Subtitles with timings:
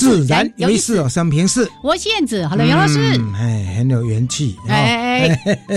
[0.00, 2.98] 自然有意思》哦，生平四，我是燕子，Hello，杨老师，
[3.34, 5.28] 哎，很有元气，哎，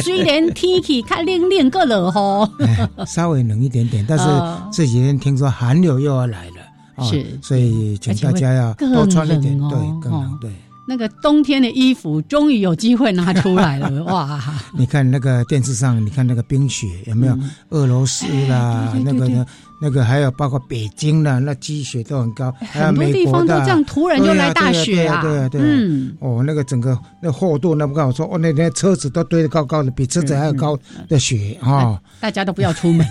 [0.02, 2.50] 虽然天气看冷冷个了哈，
[3.06, 4.24] 稍微冷一点点，但是
[4.72, 10.50] 这几天听说寒流又要来了，是，所以请大家要多穿一点，对，更冷，对。
[10.86, 14.42] 那个冬天的衣服终于有机会拿出来了， 哇！
[14.78, 17.38] 你看那个电视上，你看那个冰雪有没有？
[17.70, 19.46] 俄罗斯啦，那个呢，
[19.82, 22.52] 那个还有包括北京啦，那积雪都很高。
[22.60, 25.22] 很多地方都这样，突然就来大雪啊！
[25.22, 31.98] 对啊，对啊，嗯，哦，那个整个那厚度，那不高我说，哦，那天车子都堆得高高的，比车子还要高的雪啊！
[32.20, 33.08] 大家都不要出门。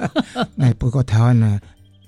[0.58, 1.58] 哎，不过台湾呢，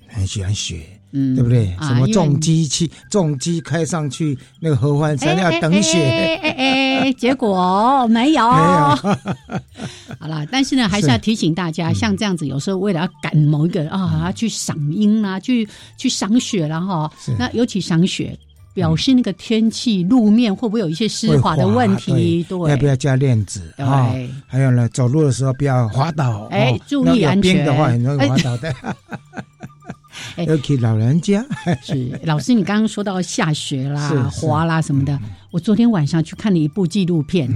[0.07, 0.98] 很喜欢雪。
[1.13, 1.75] 嗯，对不对？
[1.81, 5.99] 什么重机器、重机开上去，那个合欢山要等雪，
[6.43, 8.49] 哎哎，结果没有。
[8.51, 8.97] 没有。
[10.21, 17.11] 好了，但是呢，还是要提醒大家，像这样子，有时候为了要赶某一个啊，去赏樱啊，去去赏雪了哈。
[17.39, 18.39] 那尤其赏雪，
[18.75, 22.45] 表示那个天气路面会不会有一些湿滑的问题？
[22.49, 23.73] 对，要不要加链子？
[23.79, 24.31] 对。
[24.47, 26.47] 还有呢，走路的时候不要滑倒。
[26.51, 27.57] 哎，注意安全。
[27.57, 28.75] 冰的话很容易滑倒的。
[30.47, 31.45] 尤其老人家
[31.83, 35.19] 是老师，你刚刚说到下雪啦、滑啦什么的，
[35.51, 37.49] 我昨天晚上去看了一部纪录片，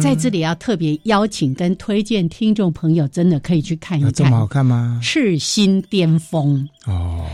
[0.00, 4.12] 在这里要特别邀请跟推荐听众朋友，真的可以去看一看。
[4.12, 5.00] 这么好看吗？
[5.02, 7.24] 赤心巅峰哦，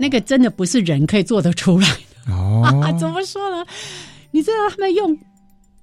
[0.00, 1.88] 那个真的不是人可以做得出来
[2.26, 2.64] 的哦。
[2.98, 3.66] 怎么说呢？
[4.30, 5.16] 你知道他们用。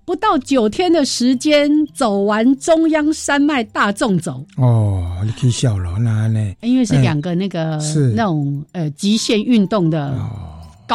[0.06, 6.56] 不到九天的时间，走完中央山脉大纵走哦，你可以笑了那呢？
[6.62, 10.14] 因为是两个那个是那种呃极限运动的。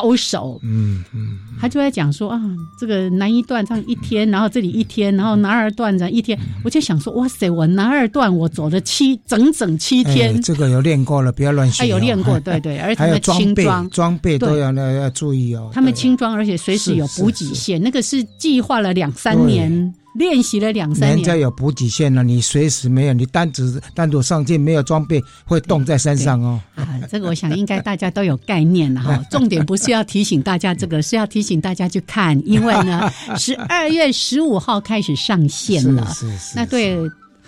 [0.01, 2.41] 高手，嗯嗯，他就在讲说啊，
[2.79, 11.83] 这个南一段上一天，然后这里一天，然后南二段上一天，我就想说，哇塞，我南二段我走了七整整七天，这个有练过了，不要乱学。
[11.83, 13.91] 他有练过，对对，而且他们轻装。
[13.91, 15.71] 装备都要要要注意哦。
[15.73, 19.95] 他们轻装，而且随时有补给线，那个是计划了两三年。
[20.15, 26.61] 练习了两三年，人家有补给线了，你随时没有，你单子单独上阵没有装备，会冻在山上哦。
[26.75, 29.23] 啊，这个我想应该大家都有概念了哈。
[29.31, 36.07] 重点不是要提醒大家这个，是要提醒大家去看，因为呢， 十二月十五号开始上线了。
[36.13, 36.99] 是是是，那对。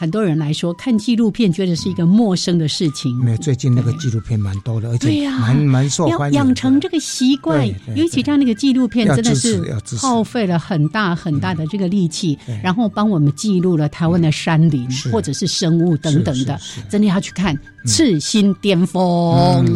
[0.00, 3.14] 很多人来说，看纪录片觉得是一个陌生的事情。
[3.18, 6.38] 没有，最近那个纪录片蛮多的，而且蛮蛮受欢迎。
[6.38, 9.62] 要养成这个习惯，尤其像那个纪录片，真的是
[9.98, 16.58] 耗费了很大很大的这个力气，然后帮我们记录了台湾的山林或者是生物等等的，
[16.88, 17.54] 真的要去看
[17.86, 19.02] 《赤心巅峰》。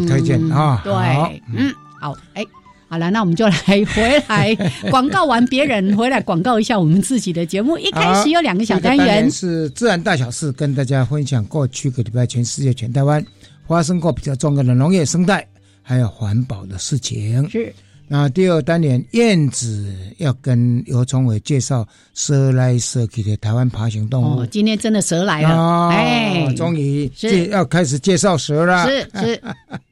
[0.09, 1.71] 推荐啊，对，嗯，
[2.01, 2.43] 好，哎。
[2.87, 3.55] 好了，那我们就来
[3.95, 4.55] 回来
[4.91, 7.77] 广告完别人，回来广告一下我们自己的节目。
[7.79, 13.25] 一开始有两个小单元，是自然大小事，跟大家分享过去个礼拜全世界全台湾
[13.67, 15.45] 发生过比较重要的农业生态
[15.83, 17.49] 还有环保的事情。
[17.51, 17.75] 是。
[18.07, 24.47] 那第二单元，燕子要跟尤崇伟介绍蛇来蛇去的台湾爬行动物。
[24.47, 28.87] 今天真的蛇来了，哎，终于介要开始介绍蛇了。
[28.87, 29.43] 是是，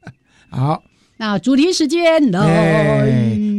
[0.51, 0.81] 好。
[1.25, 2.03] 那主题时间，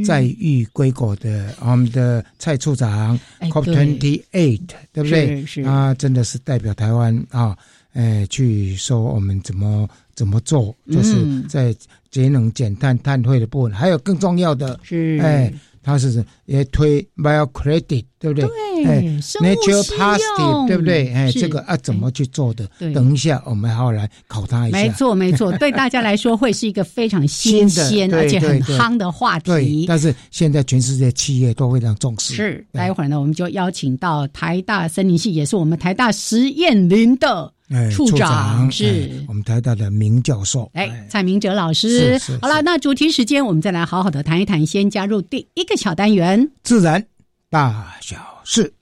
[0.04, 4.60] 在遇归国的我们的蔡处长，COP twenty eight，
[4.92, 5.46] 对不对？
[5.46, 7.58] 是啊，真的是代表台湾啊，
[7.94, 11.74] 哎，去说我们怎么怎么做，就是在
[12.12, 15.50] 节能减碳碳汇的部分，还有更重要的是，哎。
[15.84, 18.48] 他是也推 bio credit，对不对？
[18.84, 21.14] 对，nature positive，对不对？
[21.14, 22.68] 哎，这个啊，怎么去做的？
[22.94, 24.78] 等一下我们还要来考他一下。
[24.78, 29.86] 没错，没错， 对大家来说会是一个非常新鲜而且很夯的话题。
[29.88, 32.34] 但是现在全世界企业都非常重视。
[32.34, 37.52] 是，待会儿呢，我们就邀请到台大森林系，也是我们台大实验林的
[37.92, 42.20] 处长是我们台大的明教授，哎，蔡明哲老师。
[42.42, 44.66] 好了，那主题时间，我们再来好好的谈一谈。
[44.66, 47.06] 先加入第一个小单元，自然
[47.50, 48.74] 大小事。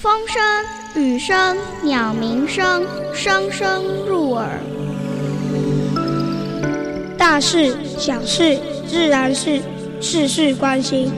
[0.00, 2.84] 风声、雨声、鸟鸣声，
[3.14, 4.60] 声声入耳。
[7.18, 9.60] 大事、小事、自然是
[10.00, 11.10] 事事关心。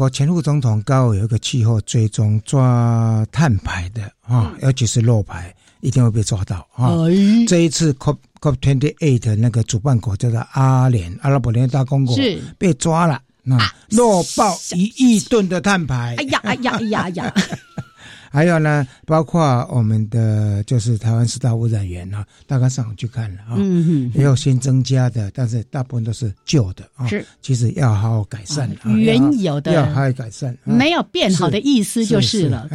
[0.00, 6.88] 国前副总统高有一个气候追踪抓碳排的啊，尤其是漏排，一定会被抓到啊。
[7.46, 13.20] 这一次 COP COP twenty eight 那个主办国叫做阿联阿拉伯联合大公国是被抓了。
[13.50, 16.14] 啊，落爆一亿吨的碳排！
[16.16, 17.34] 哎呀，哎呀，哎呀哎呀！
[18.32, 23.58] 还有呢，包括我们的就是台湾四大污染源啊，大家上网去看了啊，
[24.14, 27.08] 也有新增加的，但是大部分都是旧的啊。
[27.08, 32.68] 是，其实要好好改善原有的要好好改善，没有变好的意思就是了。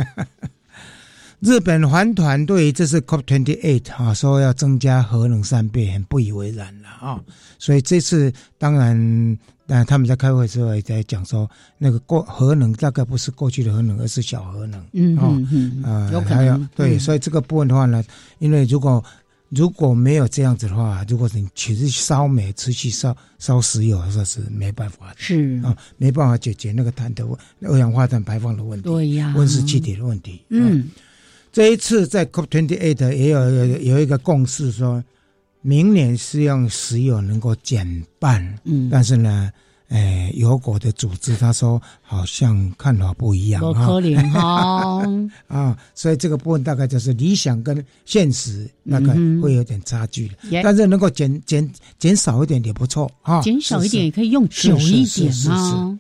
[1.40, 7.22] 日本环团对这次 COP twenty eight 啊，说要增加核能三倍，很不以为然了啊。
[7.58, 9.38] 所以这次当然。
[9.68, 14.80] 但他们在开会的时候也在讲说，那个过核能大概不是过去的核能，而是小核能。
[14.94, 16.70] 嗯嗯嗯，有可能。
[16.76, 18.04] 对，所以这个部分的话呢，
[18.38, 19.04] 因为如果
[19.50, 25.14] 如果没有这样子的话，如果你持续烧煤、持续烧烧石油，说是没办法。
[25.18, 27.26] 是啊，没办法解决那个碳的
[27.62, 28.88] 二氧化碳排放的问题。
[28.88, 30.46] 对呀，温室气体的问题。
[30.50, 30.90] 嗯，
[31.52, 35.04] 这一次在 COP twenty eight 也有有一个共识说。
[35.68, 39.52] 明年是用石油能够减半，嗯，但是呢，
[39.90, 45.04] 诶，油果的组织他说好像看法不一样啊，可怜 哈。
[45.48, 50.30] 啊，所以这个部分大概就是理想跟现实那个会有点差距
[50.64, 55.98] 但是能够减减减少一点也不错啊，减少一点也可以用久一点啊。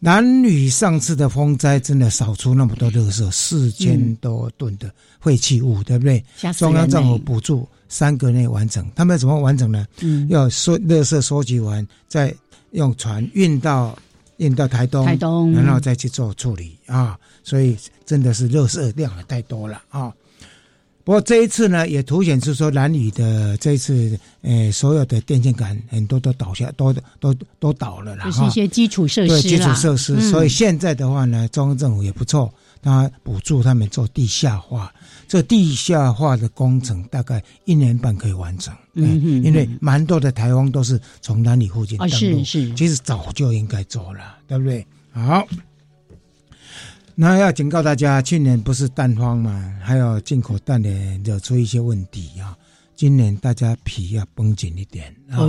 [0.00, 6.24] 男女上次的风灾真的扫出那么多垃圾，四千多吨的废弃物，对不对？
[6.54, 7.68] 中央政府补助。
[7.92, 9.86] 三个内完成，他们怎么完成呢？
[10.00, 12.34] 嗯，要收垃圾收集完，再
[12.70, 13.94] 用船运到
[14.38, 17.18] 运到台东，台东，然后再去做处理啊。
[17.44, 20.10] 所以真的是垃圾量太多了啊。
[21.04, 28.24] 不过这一次呢，也凸显出说蓝屿的这一次，呃，所有的电线杆很多都倒下，都都都倒了啦。
[28.24, 30.18] 就是一些基础设施基础设施。
[30.30, 32.50] 所以现在的话呢，中央政府也不错，
[32.80, 34.90] 他补助他们做地下化。
[35.32, 44.86] 这地下化的工程大概一年半可以完成，嗯，因为蛮多的台风都是从南里附近登陆，是是，其实早就应该做了，对不对？
[45.10, 45.48] 好，
[47.14, 50.90] 那要警告大家，去年不是蛋荒嘛，还有进口蛋的
[51.24, 52.54] 惹出一些问题啊。
[53.02, 55.40] 今年大家皮要绷紧一点啊！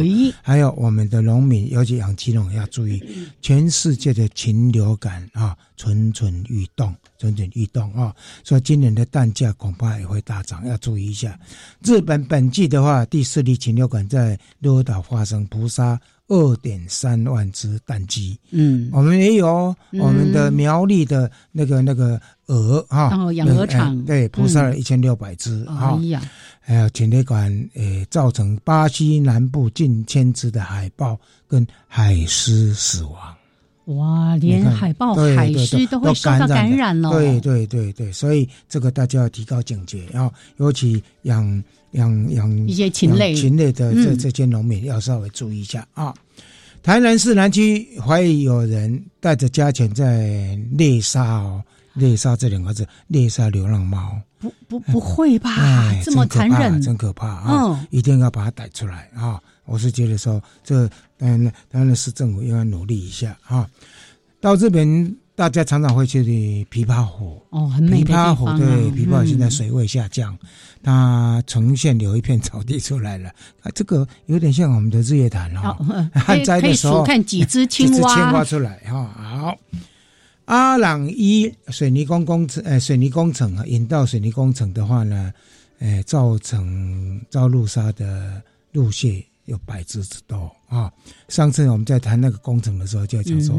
[0.42, 3.00] 还有我们的农民，尤其养鸡农要注意，
[3.44, 8.12] 全世界的禽流感啊，蠢蠢欲动，蠢蠢欲动啊！
[8.44, 11.40] 所以今年的蛋价恐怕也会大涨，要注意一下。
[11.84, 18.36] 日本本季的话，第四例禽流感在鹿儿岛发生，捕杀二点三万只蛋鸡。
[18.50, 26.00] 嗯，我们也有我们的苗栗的那个那个鹅哈，养鹅场对，捕杀了一千六百只啊。
[26.65, 33.35] 还有禽流感，诶，造成巴西南部近千只的海豹跟海狮死亡。
[33.88, 37.09] 哇，连海豹、海狮都会受到感染了。
[37.11, 40.31] 对对对对，所以这个大家要提高警觉啊！
[40.56, 41.61] 尤其养
[41.92, 46.14] 养养一些禽类、禽类的这这些农民要稍微注意一下啊。
[46.81, 51.61] 台南市南区怀疑有人带着家犬在猎杀哦，
[51.94, 54.18] 猎杀这两个字，猎杀流浪猫。
[54.44, 55.56] 不不不会吧？
[56.04, 57.88] 这么残忍，真可怕啊！
[57.90, 59.40] 一定要把它逮出来啊！
[59.66, 63.66] 我是觉得说，这嗯，当然市政府要努力一下啊。
[64.42, 70.38] 到这边，大家常常会去的琵琶湖哦，很美琵琶湖对，琵琶湖现在水位下降，
[70.83, 73.30] 它呈现有一片草地出来了
[73.62, 75.78] 啊，这个有点像我们的日月潭哦。
[76.14, 79.57] 旱灾的时候看几只青蛙， 青蛙出来哈，好。
[80.45, 85.33] 阿朗一水泥工工程，呃，水泥工程啊，引到水泥工程的话呢，
[85.80, 88.42] 呃，造成遭路沙的
[88.73, 90.92] 路蟹有百只之多啊。
[91.30, 93.57] 上次我们在谈那个工程的时候，就讲说，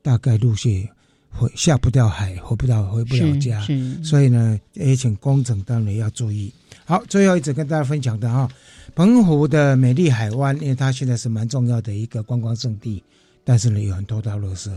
[0.00, 0.88] 大概路蟹
[1.28, 3.60] 回下不掉海，回不到回不了家，
[4.04, 6.52] 所以呢，也请工程单位要注意。
[6.84, 8.48] 好，最后一则跟大家分享的哈，
[8.94, 13.02] 澎湖的美丽海湾，因为它现在是蛮重要的一个观光胜地，
[13.42, 14.70] 但是呢，有很多道路是，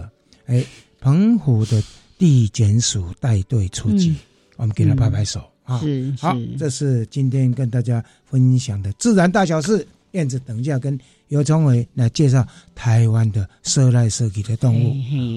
[0.48, 0.66] 哎。
[1.06, 1.84] 澎湖的
[2.18, 4.16] 地检署带队出击，
[4.58, 5.80] 我们给他拍拍手啊！
[5.80, 9.88] 是好，这是今天跟大家分享的自然大小事。
[10.14, 12.44] 燕子，等一下跟尤崇伟来介绍
[12.74, 14.96] 台湾的色赖色体的动物。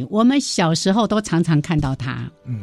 [0.09, 2.31] 我们小时候都常常看到它。
[2.47, 2.63] 嗯。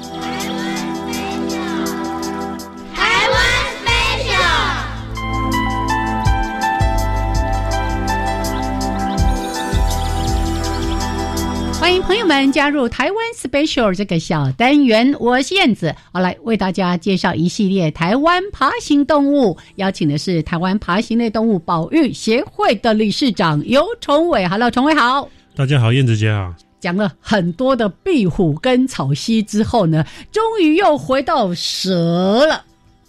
[11.81, 24.47] 欢迎朋友们加入台湾 special 这个小单元，我是燕子，好来为大家介绍一系列台湾爬行动物，邀请的是台湾爬行类动物保育协会的理事长尤崇伟。
[24.47, 26.53] Hello，崇伟好，大家好，燕子姐好。
[26.79, 32.63] 讲了很多的壁虎跟草溪之后呢，终于又回到蛇了。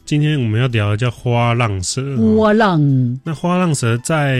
[0.06, 2.02] 今天我们要聊的叫花浪蛇。
[2.38, 2.80] 花浪，
[3.22, 4.38] 那花浪蛇在。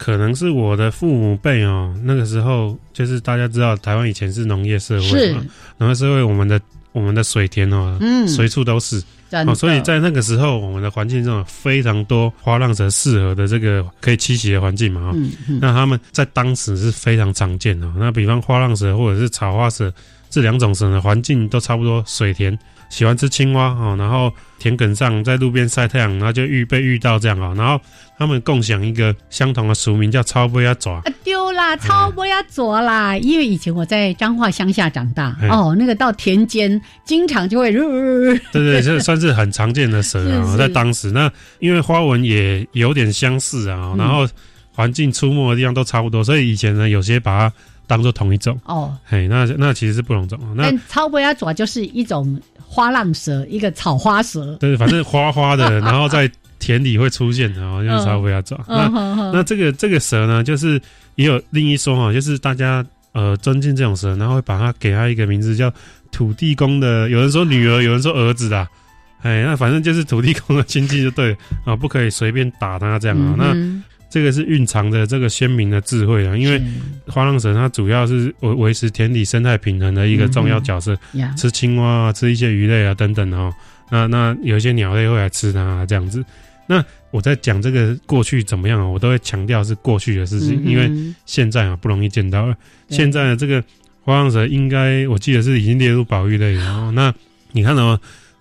[0.00, 5.44] 可能是我的父母辈哦，那个时候就是大家知道台湾以前是农业社会嘛，
[5.76, 6.58] 农业社会我们的
[6.92, 8.96] 我们的水田哦，嗯，随处都是，
[9.46, 17.86] 哦，所以在那个时候我们的环境中非常多花浪蛇适合的这个可以栖息的环境嘛，嗯那他们在当时是非常常见的。
[17.98, 19.92] 那比方花浪蛇或者是草花蛇
[20.30, 22.58] 这两种蛇的环境都差不多，水田
[22.90, 27.80] 喜欢吃青蛙哦，然后田埂上在路边晒太阳，然后就遇被遇到这样啊，然后。
[28.20, 31.00] 他们共享一个相同的俗名，叫超波鸭爪。
[31.24, 33.16] 丢啦，超波鸭爪啦！
[33.16, 37.72] 因为以前我在彰化乡下长大，哦，那个到田间经常就会。
[37.72, 44.28] 对对，这算是很常见的蛇啊， 在当时那因为花纹也有点相似啊，然后
[44.74, 47.56] 环境出没的地方都差不多，所以以前呢有些把它
[47.86, 48.60] 当做同一种。
[48.66, 50.38] 哦，嘿，那那其实是不同种。
[50.54, 52.38] 那超波鸭爪就是一种
[52.70, 54.54] 花浪蛇，一个草花蛇。
[54.60, 56.30] 对，反正花花的，然后在。
[56.62, 58.54] 田里会出现的哦， 就是稍微要抓。
[58.68, 58.86] 那
[59.32, 60.78] 那这个这个蛇呢，就是
[61.14, 65.72] 也有另一说哈，就是大家呃尊敬这种蛇，然后会把它给它一个名字叫
[66.12, 68.68] 土地公的，有人说女儿，有人说儿子的，
[69.22, 71.34] 哎，那反正就是土地公的亲戚就对
[71.64, 73.34] 啊，不可以随便打它这样啊。
[73.38, 73.54] 那
[74.10, 76.60] 这个是蕴藏着这个鲜明的智慧啊，因为
[77.06, 80.98] 花浪蛇它主要是维维持田地生态平衡的一个重要角色，
[81.38, 83.54] 吃青蛙啊，吃一些鱼类啊等等哦。
[83.90, 86.24] 那那有一些鸟类会来吃它这样子。
[86.66, 88.86] 那我在讲这个过去怎么样啊？
[88.86, 90.90] 我都会强调是过去的事情，因为
[91.24, 92.56] 现在啊不容易见到了。
[92.88, 93.62] 现在的这个
[94.02, 96.92] 花浪蛇应该我记得是已经列入保育类了。
[96.92, 97.12] 那
[97.52, 97.98] 你看到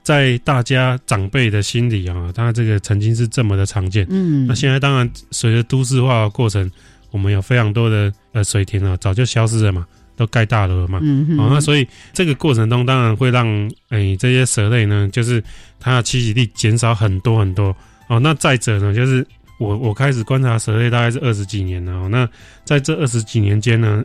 [0.09, 4.07] 在大家长辈的心里啊，它这个曾经是这么的常见。
[4.09, 6.67] 嗯，那现在当然随着都市化的过程，
[7.11, 9.85] 我们有非常多的呃水田啊，早就消失了嘛，
[10.15, 10.97] 都盖大楼了嘛。
[11.03, 11.37] 嗯嗯。
[11.37, 13.47] 那所以这个过程中，当然会让
[13.89, 15.43] 哎这些蛇类呢，就是
[15.79, 17.67] 它的栖息地减少很多很多。
[18.07, 19.23] 哦，那再者呢，就是
[19.59, 21.91] 我我开始观察蛇类大概是二十几年了。
[21.91, 22.27] 哦，那
[22.65, 24.03] 在这二十几年间呢，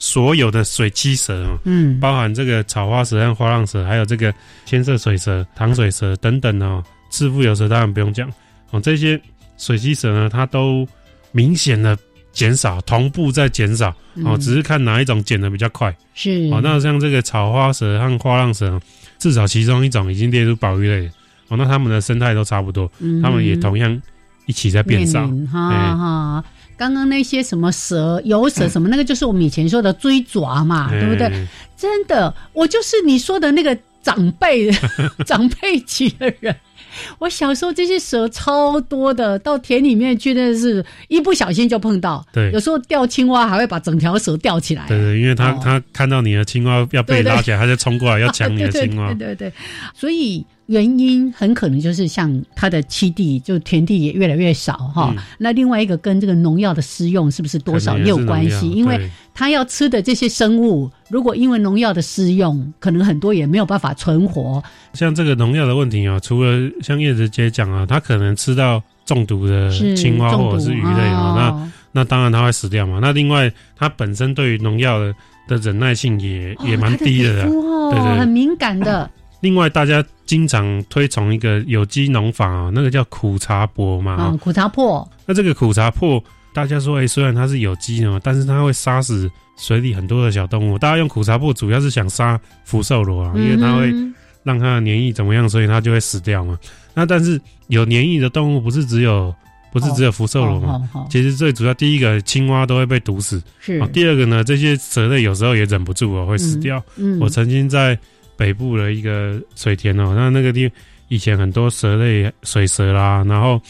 [0.00, 8.28] 所有的水栖蛇啊，嗯，包含这个草花蛇和花浪蛇，还有这个千色水蛇、糖水蛇等等哦，赤腹有蛇当然不用讲。
[8.70, 9.20] 哦，这些
[9.58, 10.88] 水栖蛇呢，它都
[11.32, 11.96] 明显的
[12.32, 13.94] 减少，同步在减少。
[14.24, 15.94] 哦，只是看哪一种减的比较快。
[16.14, 16.48] 是。
[16.50, 18.80] 哦，那像这个草花蛇和花浪蛇，
[19.18, 21.10] 至少其中一种已经列入保育类。
[21.48, 22.90] 哦，那它们的生态都差不多，
[23.22, 24.00] 它们也同样
[24.46, 25.26] 一起在变少。
[25.52, 26.44] 哈哈，
[26.80, 31.30] 刚刚那些什么蛇、游蛇什么，那个就是我们以前说的追爪嘛，对不对？
[31.76, 34.70] 真的，我就是你说的那个长辈、
[35.26, 36.56] 长辈级的人。
[37.18, 42.24] 我小时候这些蛇超多的，到田里面去，真的是一不小心就碰到。
[42.32, 44.86] 对，有时候钓青蛙还会把整条蛇钓起来。
[44.88, 49.12] 对对，因为他他看到你的青蛙要被拉起来，他就冲过来要抢你的 青蛙。
[49.12, 49.52] 对对，
[49.94, 55.12] 所以原因很可能就是像它的栖地就田地也越来越少哈。
[55.36, 58.70] 那另外一个跟这个农药的施用是不是多少也有关系？
[58.70, 64.62] 因为它要吃的这些生物，如果因为农药的施用，可能很多也没有办法存活。
[64.94, 73.00] 像这个农药的问题啊，除了像叶子姐讲啊，它可能吃到中毒的青蛙或者是鱼类啊，那那当然它会死掉嘛。
[73.02, 75.12] 那另外，它本身对于农药的
[75.48, 79.10] 的忍耐性也也蛮低的，对对，很敏感的。
[79.40, 85.06] 另外，大家经常推崇一个有机农法啊，那个叫苦茶粕嘛，苦茶粕。
[85.26, 86.22] 那这个苦茶粕，
[86.54, 90.78] 大家说，哎，虽然它是有机的，但是它会杀死水里很多的小动物。
[90.78, 93.92] 大家用苦茶粕主要是想杀福寿螺啊，因为它会。
[94.42, 96.58] 让它的黏液怎么样，所以它就会死掉嘛。
[96.94, 99.32] 那但是有黏液的动物不是只有
[99.70, 100.88] 不是只有福寿螺嘛？
[101.10, 103.86] 其实最主要第一个青蛙都会被毒死，是。
[103.88, 106.82] 第二个呢，这些蛇类有时候也忍不住哦，会死掉。
[106.96, 107.96] 嗯，我曾经在
[108.40, 110.70] 北部的一个水田哦，那那个地
[111.08, 113.60] 以前很多蛇类水蛇啦，然后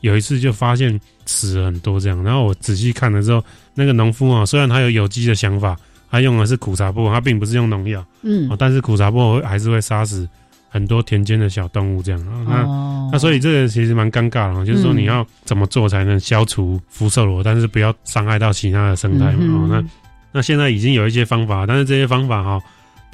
[0.00, 5.76] 有一次就发现死了很多这样，然后我仔细看了之后，那个农夫啊，虽然他有有机的想法，
[6.10, 10.26] 他用的是苦茶布，他并不是用农药，嗯，但是苦茶布还是会杀死。
[10.70, 19.68] 很多田间的小动物这样啊，那那所以这个其实蛮尴尬的，就是说你要怎么做才能消除福寿螺，但是不要伤害到其他的生态嘛。
[19.70, 19.84] 那
[20.32, 22.60] 那现在已经有一些方法，但是这些方法哈，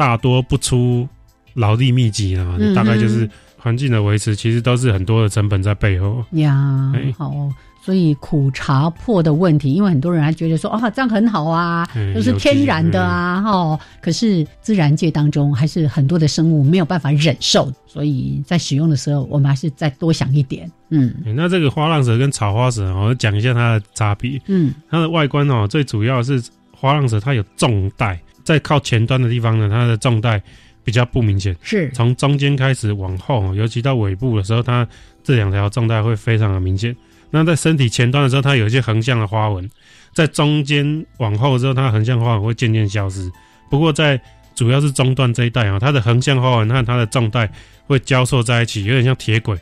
[0.00, 1.07] 大多不出
[1.52, 3.28] 劳力密集啊，大概就是
[3.59, 6.92] 环境的维持，其实都是很多的成本在背后呀。
[7.16, 7.28] 好。
[7.28, 7.52] 哦
[7.83, 13.80] 所以苦茶破的问题，因为很多人还觉得说啊，这样很好啊，都是天然的啊，哈。
[14.02, 20.71] 可是自然界当中还是很多的生物没有办法忍受，所以在使用的时候，我们还是再多想一点。
[20.90, 24.38] 嗯，那这个花浪蛇跟草花蛇，我讲一下它的差别。
[24.47, 26.40] 嗯，它的外观哦，最主要是
[26.76, 30.42] 花浪蛇它有重带，在靠前端的地方呢，它的重带
[30.83, 31.54] 比较不明显。
[31.62, 34.85] 是从中间开始往后，尤其到尾部的时候，它
[35.23, 36.97] 这两条重带会非常的明显。
[37.30, 39.71] 那在身体前端的时候，它有一些横向的花纹，
[40.12, 43.30] 在中间往后之后，它横向花纹会渐渐消失。
[43.71, 44.21] 不过在
[44.57, 47.49] 主要是中段这一带啊，它的横向花纹和它的重带
[47.87, 49.57] 会交错在一起，有点像铁轨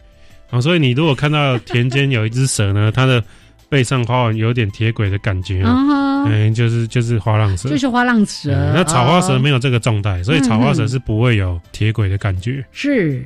[0.48, 0.62] 啊。
[0.62, 3.22] 所以你如果看到田间有一只蛇呢，它的
[3.68, 8.50] 背上花纹有点铁轨的感觉啊，嗯，就是就是花浪蛇，就是花浪蛇。
[8.74, 12.64] 那草花蛇没有这个状态，所以草花蛇是不会有铁轨的感觉。
[12.72, 13.22] 是。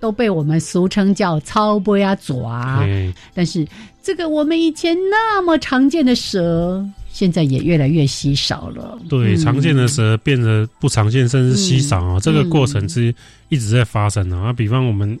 [0.00, 2.86] 都被我们俗称叫“超波呀爪”，
[3.34, 3.66] 但是
[4.00, 8.96] 这个我们以前那么常见的蛇，现在也越来越稀少了。
[9.08, 12.20] 对，常见的蛇变得不常见，甚至稀少啊！
[12.20, 13.12] 这个过程是
[13.48, 14.52] 一直在发生的啊。
[14.52, 15.18] 比方我们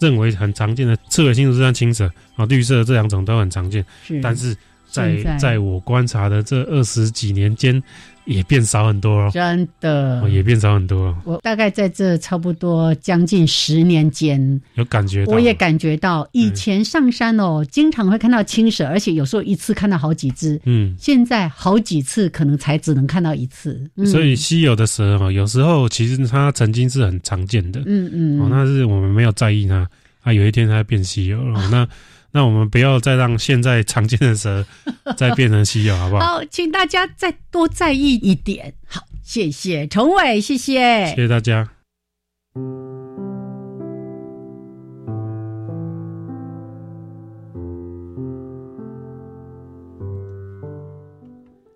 [0.00, 3.84] 认为很常见的赤尾青竹山青蛇啊，绿色这两种都很常见，
[4.20, 4.56] 但是
[4.90, 7.80] 在在我观察的这二十几年间。
[8.24, 11.16] 也变少很多了，真的，也变少很多了。
[11.24, 20.60] 我大概在这差不多将近十年间，有感觉，我也感觉到，以前上山哦，经常会看到青蛇，而且有时候一次看到好几只。
[20.64, 23.90] 嗯，现在好几次可能才只能看到一次。
[24.04, 27.82] 所以稀有的蛇哈，有时候其实它曾经是很常见的。
[27.86, 29.88] 嗯嗯，哦，那是我们没有在意它，
[30.22, 31.88] 啊，有一天它变稀有了，那。
[32.32, 34.64] 那我们不要再让现在常见的蛇
[35.18, 36.24] 再变成稀有，好不好？
[36.24, 38.72] 好，请大家再多在意一点。
[38.86, 41.68] 好，谢谢崇伟，谢谢，谢谢大家。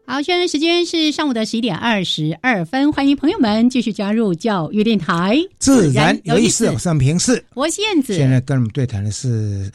[0.07, 8.15] 好，现在时间是上午的十一点二十二分，欢迎朋友们继续加入教育电台，自然有意思，上平视，我是燕子。
[8.15, 9.69] 现在跟我们对谈的是。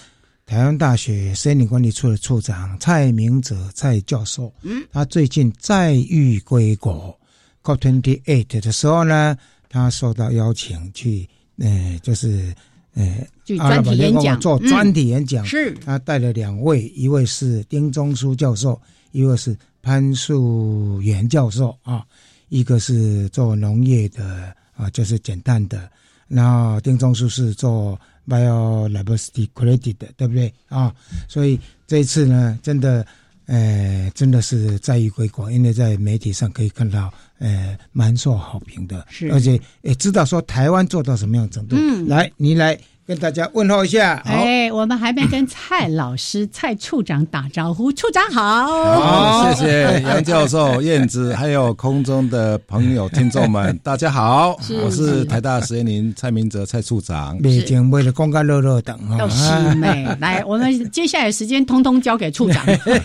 [0.50, 7.16] 台湾大学森林管理处的处长蔡明哲蔡教授，嗯，他最近再遇归国
[7.62, 9.38] ，COP twenty eight 的时候呢，
[9.70, 12.52] 他受到邀请去，呃，就是
[12.96, 14.40] 呃，专题演讲。
[14.40, 18.82] 做专题演讲，是，他带了两位，一位是丁中书教授，
[19.12, 22.04] 一位是潘树元教授啊，
[22.48, 25.88] 一个是做农业的啊，就是减碳的，
[26.28, 27.96] 然后丁中书是做。
[28.28, 30.94] Bio University Credit 的，对不对啊？
[31.28, 33.06] 所以这一次呢，真的，
[33.46, 41.76] 呃，真的是在于归国，因为在媒体上可以看到，呃，蛮受好评的，是，而且也知道说台湾做到什么样程度。
[41.78, 42.80] 嗯，来，你来。
[43.10, 50.04] 跟大家问候一下，哎，我们还没跟蔡老师、蔡处长打招呼，处长好，好，谢谢。
[50.04, 62.64] 杨教授、燕子，还有空中的朋友、听众们， 大家好，我是台大实验林蔡明哲蔡处长，已经为了公干热热等都是美， 来，我们接下来时间通通交给处长，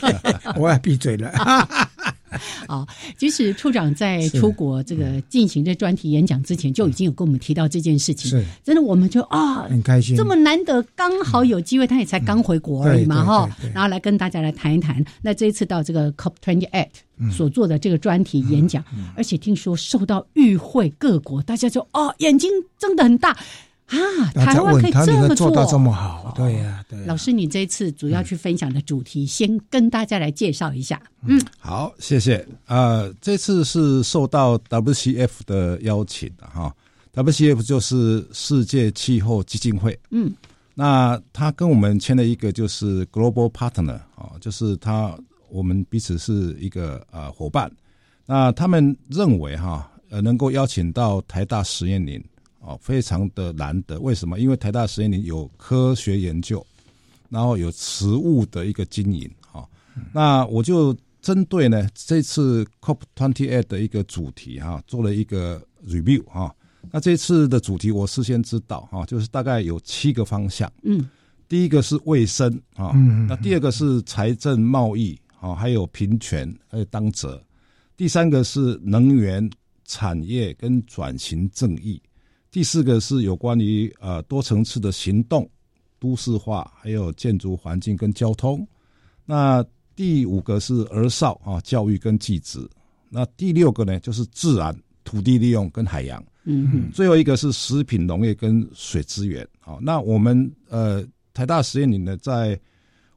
[0.60, 1.32] 我要闭嘴了。
[2.74, 8.30] 啊，其实处长在出国这个进行这专题演讲之前，就已经有跟我们提到这件事情。
[8.30, 13.56] 是，真的，我们就啊，很开心，这么难得，刚好有机会，他也才刚回国而已嘛，哈。
[13.72, 15.04] 然后来跟大家来谈一谈。
[15.22, 18.84] 那这一次到这个 COP twenty eight 所做的这个专题演讲，
[19.16, 23.36] 而且听说受到与会各国，大家就哦，眼睛睁得很大。
[23.86, 27.04] 啊，台湾可以这么做到这么好，对呀，对。
[27.04, 31.00] 老师，你这次主要去分享的主题，先跟大家来介绍一下。
[31.26, 32.46] 嗯，好，谢谢。
[32.66, 36.74] 呃，这次是受到 WCF 的邀请的哈
[37.14, 39.98] ，WCF 就是世界气候基金会。
[40.10, 40.32] 嗯，
[40.74, 45.14] 那他跟我们签了一个就是 Global Partner 啊，就是他
[45.50, 47.70] 我们彼此是一个呃伙伴。
[48.24, 52.22] 那他们认为哈，呃，能够邀请到台大实验林。
[52.66, 54.00] 哦，非常的难得。
[54.00, 54.40] 为什么？
[54.40, 56.64] 因为台大实验林有科学研究，
[57.28, 59.68] 然后有实物的一个经营哈。
[60.12, 66.54] 那我就针对呢这次 COP twenty eight 的一个主题哈，做了一个 review 哈。
[66.90, 70.70] 那这次的主题我事先知道哈，就是大概有七个方向。
[70.82, 71.08] 嗯，
[71.48, 72.92] 第一个是卫生啊，
[73.28, 77.42] 那第二个是财政贸易啊，还有平权还有当责。
[77.96, 79.48] 第三个是能源
[79.84, 82.00] 产业跟转型正义。
[82.54, 85.50] 第四个是有关于呃多层次的行动、
[85.98, 88.64] 都市化，还有建筑环境跟交通。
[89.26, 89.60] 那
[89.96, 92.64] 第五个是儿少啊教育跟技职，
[93.10, 99.44] 那第六个呢就是自然土地利用跟海洋，嗯哼，最后一个是食品农业跟水资源。
[99.58, 102.56] 好，那我们呃台大实验林呢，在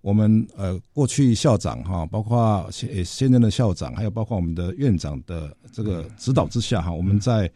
[0.02, 7.48] 我们呃过去校长哈，包括现现任的校长，还有包括我们的院长的这个指导之下哈，我们在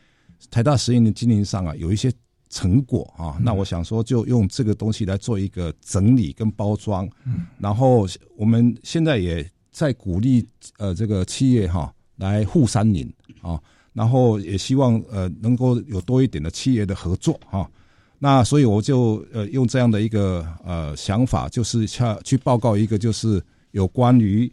[0.50, 2.12] 台大实验的经营上啊有一些。
[2.54, 7.10] 成果啊，那我想说，就用这个东西来做一个整理跟包装，
[7.58, 10.46] 然后我们现在也在鼓励
[10.78, 13.10] 呃这个企业哈来护山林
[13.42, 13.58] 啊，
[13.94, 17.72] 然后也希望呃能够有多一点的企业的合作哈。
[18.20, 24.52] 那所以我就呃用这样的一个呃想法，就是去去报告一个就是有关于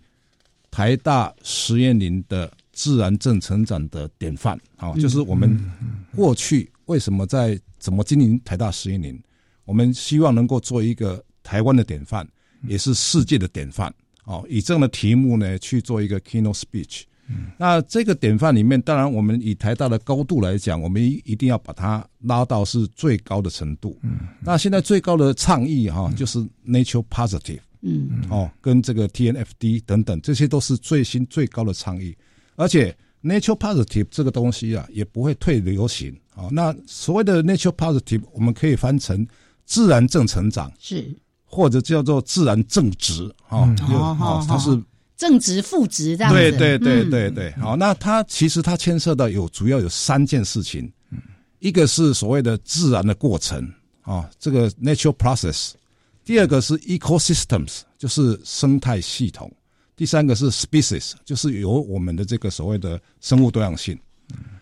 [0.70, 2.48] 台大实验林的
[2.78, 5.58] 自然正成长的典范啊，就是我们
[6.14, 9.20] 过去为什么在怎么经营台大实验林？
[9.64, 12.24] 我们希望能够做一个台湾的典范，
[12.68, 13.92] 也是世界的典范。
[14.26, 17.02] 哦，以这样的题目呢去做一个 keynote speech。
[17.58, 23.98] 那这个典范里面，当然我们以台大的高度来讲，我们一一定要把它拉到是最高的程度。
[24.40, 27.58] 那现在最高的倡议哈，就是 nature positive。
[27.80, 32.16] 嗯，哦，跟这个 TNFD 等等，这些都是最新最高的倡议，
[32.58, 32.94] 而且。
[33.20, 36.46] Nature positive 这个东西啊，也不会退流行啊。
[36.52, 39.26] 那所谓的 Nature positive，我们可以翻成
[39.66, 41.12] 自然正成长，是
[41.44, 43.66] 或者叫做自然正值啊。
[43.90, 44.80] 哦，它是
[45.16, 46.38] 正值负值这样子。
[46.38, 47.50] 对对对对对。
[47.60, 50.88] 好，那它其实它牵涉到有主要有三件事情，
[51.58, 53.68] 一个是所谓的自然的过程
[54.02, 55.72] 啊，这个 natural process；
[56.24, 59.52] 第二个是 ecosystems，就是生态系统。
[59.98, 63.98] 第三个是 species，就是有我们的这个所谓的生物多样性。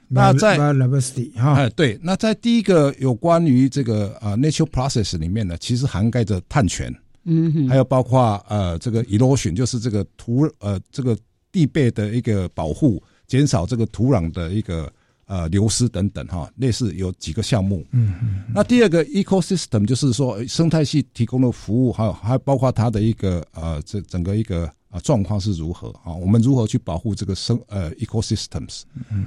[0.09, 6.91] 那在哎对，那在第一个有关于这个呃 natural process 里面呢，其实涵盖着碳权，
[7.25, 11.15] 嗯，还有包括呃这个 erosion，就是这个土呃这个
[11.53, 14.91] 地被的一个保护，减少这个土壤的一个
[15.27, 17.85] 呃流失等等哈，类似有几个项目。
[17.91, 18.45] 嗯嗯。
[18.55, 24.73] 那第二个 ecosystem 就是说生态系提供的服务，还有还包括它的一个呃这整个一个。
[25.01, 26.13] 状况是如何啊？
[26.13, 28.83] 我们如何去保护这个生呃 ecosystems？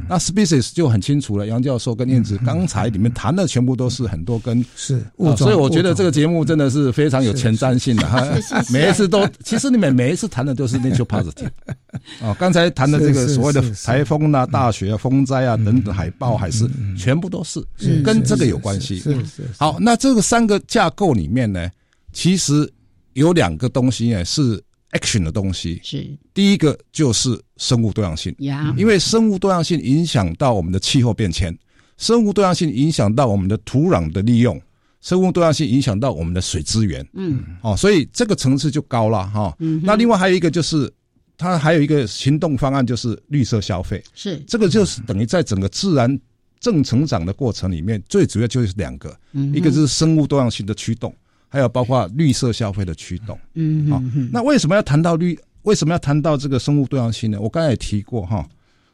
[0.08, 1.48] 那 species 就很清楚了。
[1.48, 5.04] 杨教授跟燕子刚才里面谈的全部都是很多跟是，
[5.38, 8.26] 所以我觉得这个节目真的是非常有前瞻性的哈。
[8.72, 11.50] 每一次都，其实你们每一次谈的都是 nature positive。
[12.22, 17.64] 哦，刚才谈的这个所谓的台风啊、大雪、风灾啊等等，海豹还是全部都是
[18.04, 19.00] 跟这个有关系。
[19.00, 19.44] 是是。
[19.58, 21.70] 好，那这个三个架构里面呢，
[22.14, 22.72] 其实
[23.14, 24.64] 有两个东西呢是。
[24.92, 25.80] Action 的东西。
[25.84, 26.18] 是。
[26.34, 28.34] 第一个，就是生物多样性。
[28.40, 31.58] 呀，因为生物多样性影响到我们的气候变迁，
[31.98, 34.62] 生物多样性影响到我们的土壤的利用，
[35.02, 39.56] 生物多样性影响到我们的水资源，嗯，哦，所以这个层次就高了哈。
[39.60, 40.92] 嗯那另外还有一个就是，
[41.38, 44.38] 它还有一个行动方案，就是绿色消费，是。
[44.48, 46.20] 这个就是等于在整个自然
[46.60, 49.18] 正成长的过程里面，最主要就是两个，
[49.54, 51.14] 一个就是生物多样性的驱动。
[51.50, 55.38] 还有包括绿色消费的驱动，嗯，好，那为什么要谈到绿？
[55.64, 57.42] 为什么要谈到这个生物多样性呢？
[57.42, 58.48] 我刚才也提过哈，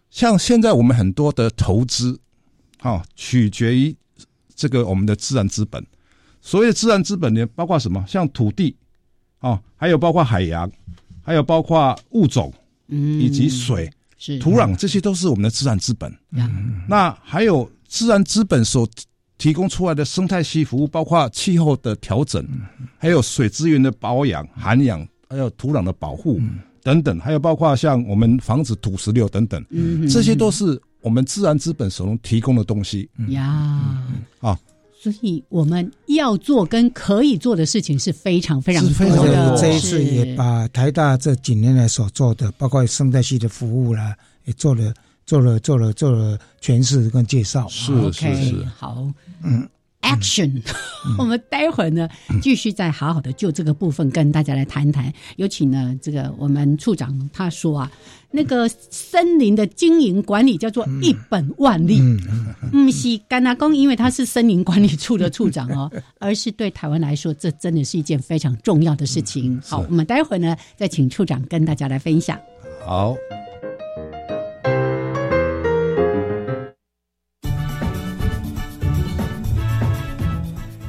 [0.09, 2.17] 像现在我们很多的投资，
[2.79, 3.95] 哈，取决于
[4.55, 5.85] 这个我们的自然资本。
[6.41, 8.03] 所谓的自然资本呢，包括什么？
[8.07, 8.75] 像土地，
[9.39, 10.69] 啊，还有包括海洋，
[11.21, 12.53] 还有包括物种，
[12.87, 13.91] 嗯，以及水、
[14.39, 16.11] 土壤，这些都是我们的自然资本。
[16.87, 18.89] 那还有自然资本所。
[19.37, 22.45] 提供出来的生态系服务，包括气候的调整，
[22.97, 26.39] 还有水资源的保养、涵养，还有土壤的保护
[26.81, 29.63] 等等，还有包括像我们防止土石流等等，
[30.09, 33.09] 这些都是我们自然资本所能提供的东西。
[33.29, 34.07] 呀。
[34.39, 34.57] 啊，
[35.01, 39.57] 所以我们要做跟可以做的事情是非常非常多的。
[39.59, 44.93] 这一次也把台大这几年来所做的，包括生态系的服务啦，也做了。
[45.25, 49.07] 做了做了做了诠释跟介绍，是是是，好，
[49.43, 49.67] 嗯
[50.01, 50.61] ，Action，
[51.17, 52.07] 我们待会儿呢
[52.41, 55.11] 继续再好好的就这个部分跟大家来谈谈。
[55.37, 57.91] 有请呢这个我们处长他说啊，
[58.29, 61.99] 那个森林的经营管理叫做一本万利，
[62.71, 69.59] 嗯，是甘纳公，因为他是森林管理处的处长哦， 而是对台湾来说，这真的是一件非常重要的事情。
[69.65, 72.39] 好，我们待会儿呢再请处长跟大家来分享。
[72.85, 73.15] 好。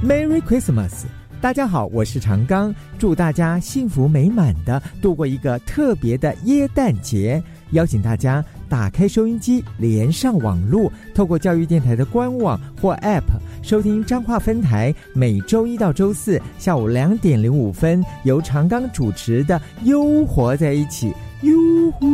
[0.07, 1.03] Merry Christmas！
[1.41, 7.43] 大家好，我是长刚，祝大家幸福美满的度过一个特别的耶诞节。
[7.73, 13.25] 邀请大家打开收音机，连上网络，透过教育电台的官网或 App
[13.65, 21.11] 收听彰化分台每周一到周四下午两点零五分由长刚主持的《悠活在一起》。
[21.43, 22.07] 哟呼！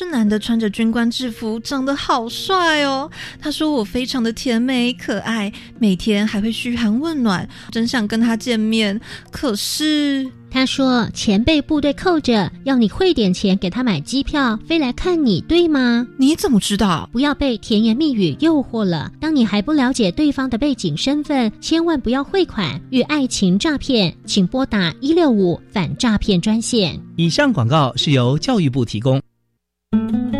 [0.00, 3.10] 这男的穿着军官制服，长得好帅哦。
[3.38, 8.98] 他说我非常的甜美可爱，每天还会嘘寒问暖，真想跟他见面。
[9.30, 16.06] 可是他说钱被部队扣着，要你汇点钱给他买机票飞来看你，对吗？
[16.16, 17.06] 你怎么知道？
[17.12, 19.12] 不要被甜言蜜语诱惑了。
[19.20, 26.98] 当你还不了解对方的背景身份，千万不要汇款与爱情诈骗，请拨打一六五反诈骗专线。
[27.16, 29.20] 以上广告是由教育部提供。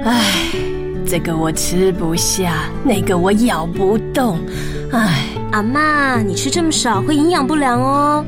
[0.05, 0.23] 唉，
[1.07, 4.39] 这个我吃不下，那个我咬不动。
[4.93, 8.25] 唉，阿妈，你吃这么少会营养不良哦。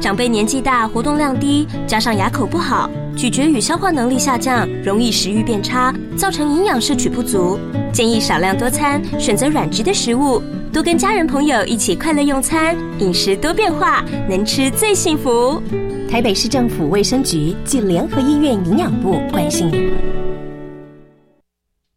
[0.00, 7.58] 长辈年纪大，活动量低，加上牙口不好，咀嚼与消化能力下降，容易食欲变差，造成营养摄取不足。
[7.92, 15.60] 建议少量多餐，选择软质的食物，多跟家人朋友一起快乐用餐，饮食多变化，能吃最幸福。
[16.08, 19.90] 台北市政府卫生局暨联合医院营养部关心你。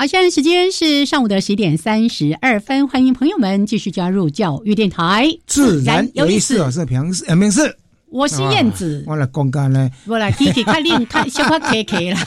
[0.00, 6.62] 好，现在时间是上午的十点三十二分，欢迎朋友们继续加入教育电台，自然有意思。
[6.62, 7.76] 我是平时平时，
[8.08, 12.20] 我是燕子，我来公干呢，我来 K K 看令 看小花 K K 了。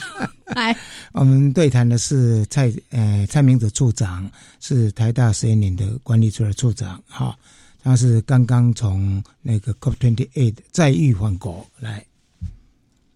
[0.54, 0.76] 来，
[1.14, 4.30] 我们对谈的是蔡呃蔡明子处长，
[4.60, 7.34] 是台大实验林的管理处的处长，哈，
[7.82, 12.04] 他是刚刚从那个 COP twenty eight 再遇返国来。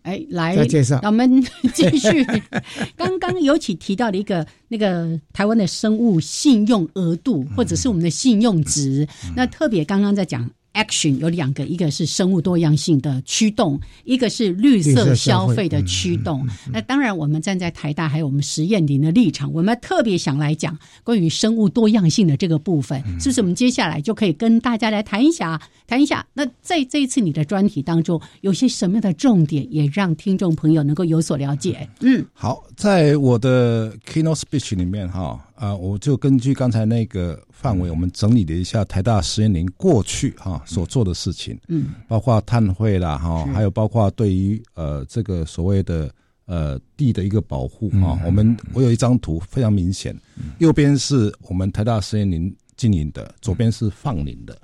[0.06, 0.54] 哎，来，
[1.02, 1.42] 我们
[1.74, 2.24] 继续。
[2.96, 9.06] 刚刚尤其提到了一个那个台湾的生物信用额度，或者是我们的信用值。
[9.34, 10.48] 那特别刚刚在讲。
[10.76, 16.46] Action 有两个，一个是生物多样性的驱动，一个是绿色消费的驱动。
[16.70, 23.40] 那当然，我们站在台大还有我们实验林的立场，我们特别想来讲关于生物多样性的这个部分，是不是？
[23.40, 26.26] 我们接下来就可以跟大家来谈一下，谈一下。
[26.34, 31.88] 那在这一次你的专题当中，有些什么样的重点，也让听众朋友能够有所了解？
[32.00, 35.40] 嗯，好，在我的 keynote speech 里面，哈。
[35.56, 46.10] 啊，我就根据刚才那个范围，我们整理了一下台大实验林过去哈所做的事情，嗯，包括碳汇啦哈，还有包括对于呃这个所谓的
[46.44, 50.16] 呃地的一个保护啊，我们我有一张图非常明显，
[50.58, 52.54] 右边是我们台大实验林。
[52.76, 54.58] 经营的左边是放林的，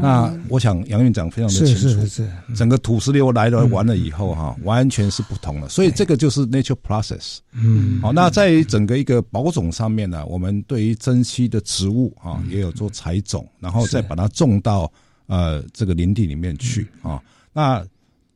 [0.00, 2.08] 那我想杨院长非常的清楚，是是。
[2.08, 7.38] 是，整个土石流来了完了以后哈，完全是不同的，所以这个就是 nature process。
[7.52, 14.90] 嗯，好，那在整个一个保种上面呢，我们对于珍稀的植物啊，也有做采种，然后再把它种到
[15.26, 17.22] 呃这个林地里面去啊。
[17.52, 17.86] 那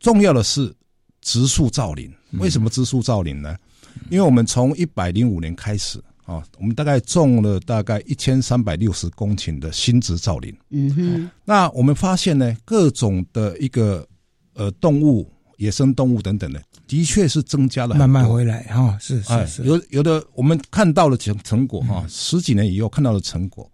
[0.00, 0.70] 重要的是
[1.22, 3.56] 植树造林，为什么植树造林呢？
[4.10, 5.98] 因为我们从一百零五年开始。
[6.24, 10.56] 啊，我们大概种了大概一千三百六十公顷的新植造林。
[10.70, 14.06] 嗯哼，那我们发现呢，各种的一个
[14.54, 17.94] 呃动物、野生动物等等的，的确是增加了。
[17.94, 23.70] 慢慢回来哈，是是是，有有的我们看到了成成果哈，十几年以后看到的成果，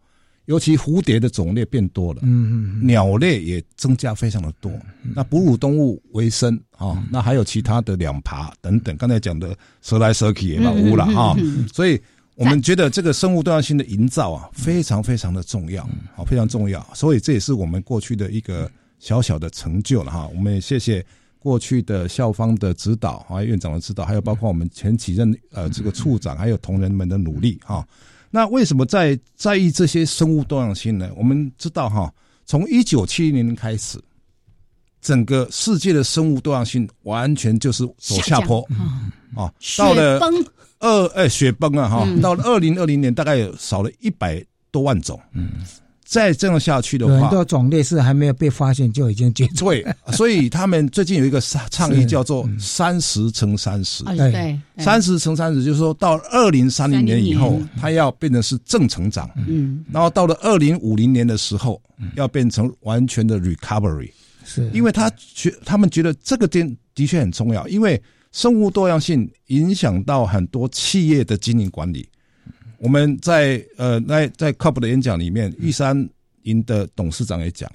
[0.47, 4.73] 尤其蝴蝶的种类变多了，嗯嗯，鸟类也增加非常的多。
[5.15, 11.37] 那哺乳动物为生啊，那还有其他的两爬等等，刚才讲的蛇来蛇去也老污了哈，
[11.73, 12.01] 所以。
[12.41, 16.85] 我们觉得这个生物多样性的营造啊，非常非常的重要，好，非常重要。
[16.95, 20.27] 所以这也是我们过去的一个小小的成就了哈。
[20.35, 21.05] 我们也谢谢
[21.39, 27.87] 过去的校方的指导，啊，院长的指导，还有包括我们前几任呃这个处长还有同仁们的努力哈。
[28.31, 31.11] 那为什么在在意这些生物多样性呢？
[31.17, 32.11] 我们知道哈，
[32.47, 34.03] 从一九七零年开始，
[35.03, 38.67] 整个世界的生物多样性完全就是走下坡
[39.37, 40.19] 啊，到了
[40.81, 45.21] 二哎雪崩啊哈，到了二零二零年大概有少了一百多万种。
[45.35, 45.51] 嗯。
[46.05, 54.03] 再这样下去的话，很多种类是还没有被发现就已经绝对，所以他们最近有一个倡议叫做“三十乘三十”。
[54.19, 57.25] 对，三十乘三十就是说到二零三零年。
[57.25, 59.31] 以后，它要变成是正成长。
[59.47, 61.81] 嗯，然后到了二零五零年的时候，
[62.17, 64.11] 要变成完全的 recovery。
[64.45, 72.09] 是，因为他觉他们觉得这个点的确很重要，因为生物多样性影响到很多企业的经营管理。
[72.79, 76.09] 我们在呃，在在 COP 的演讲里面，玉山
[76.45, 77.71] 银的董事长也讲，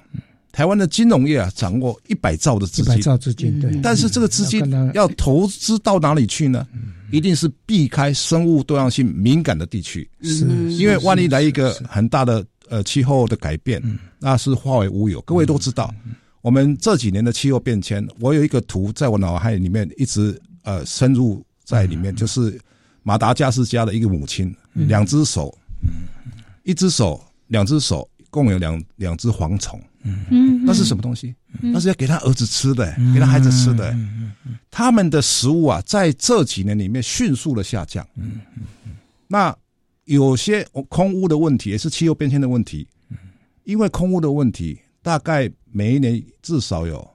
[0.52, 3.80] 台湾的金融业啊，掌握一百兆的资金，一百兆资金，对。
[3.84, 4.62] 但是这个资金
[4.94, 6.66] 要投资到哪里去呢？
[7.12, 13.80] 一定是避开生物多样性敏感的地区，是因为万一来一个很大的呃气候的改变，
[14.20, 15.22] 那是化为乌有。
[15.22, 15.94] 各位都知道，
[16.46, 22.62] 我们这几年的气候变迁，我有一个图在我脑海里面一直呃深入在里面，就是
[23.02, 24.56] 马达加斯加的一个母亲。
[24.74, 25.58] 两只手，
[26.62, 29.82] 一只手，两只手，共有两两只蝗虫。
[30.04, 31.34] 嗯，那是什么东西？
[31.62, 33.98] 那是要给他儿子吃的，给他孩子吃的。
[34.70, 38.08] 他们的食物啊，在这几年里面迅速的下降。
[38.18, 38.42] 嗯
[39.28, 39.58] 那
[40.04, 42.88] 有些空污的问题，也是气候变迁的问题。
[43.64, 47.08] 因为空污的问题，大概每一年至少有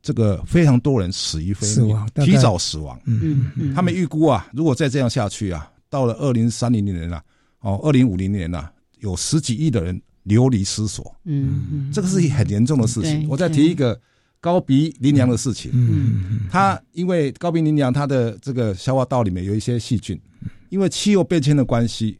[0.00, 2.96] 这个非常多人死于非命，提早死亡。
[3.06, 3.74] 嗯嗯。
[3.74, 5.68] 他们预估啊，如果再这样下去啊。
[5.90, 7.22] 到了二零三零年啊，
[7.60, 11.14] 哦，二零五零年啊，有十几亿的人流离失所。
[11.24, 13.28] 嗯嗯，这个是很严重的事情。
[13.28, 14.00] 我再提一个
[14.40, 15.70] 高鼻羚羊的事情。
[15.72, 20.20] 嗯，它因为高鼻羚羊它的这个消化道里面有一些细菌，
[20.68, 22.18] 因为气候变迁的关系，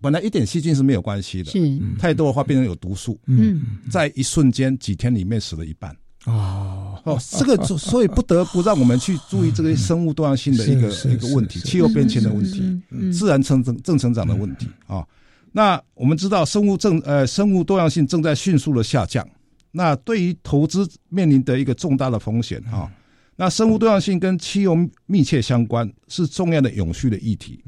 [0.00, 3.18] 本来一点细菌是没有关系的，是太多的话变成有毒素。
[3.26, 5.96] 嗯，在一瞬间几天里面死了一半。
[6.26, 12.82] 哦哦，这个所以不得不让我们去注意这个生物多样性的一个一个问题，气候变迁的问题，
[13.12, 15.06] 自然成正正成长的问题啊。
[15.52, 19.26] 那我们知道生物正呃生物多样性正在迅速的下降，
[19.70, 22.90] 那对于投资面临的一个重大的风险啊。
[23.36, 27.62] 那生物多样性跟气候密切相关，是重要的永续的议题。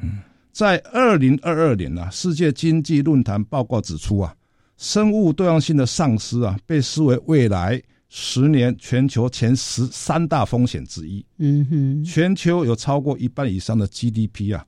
[0.52, 4.34] 在二零二二年呢，世界经济论坛报告指出啊，
[4.76, 7.82] 生物多样性的丧失啊，被视为未来。
[8.12, 11.24] 十年全球前十三大风险之一。
[11.38, 14.66] 嗯哼，全球有超过一半以上的 GDP 啊，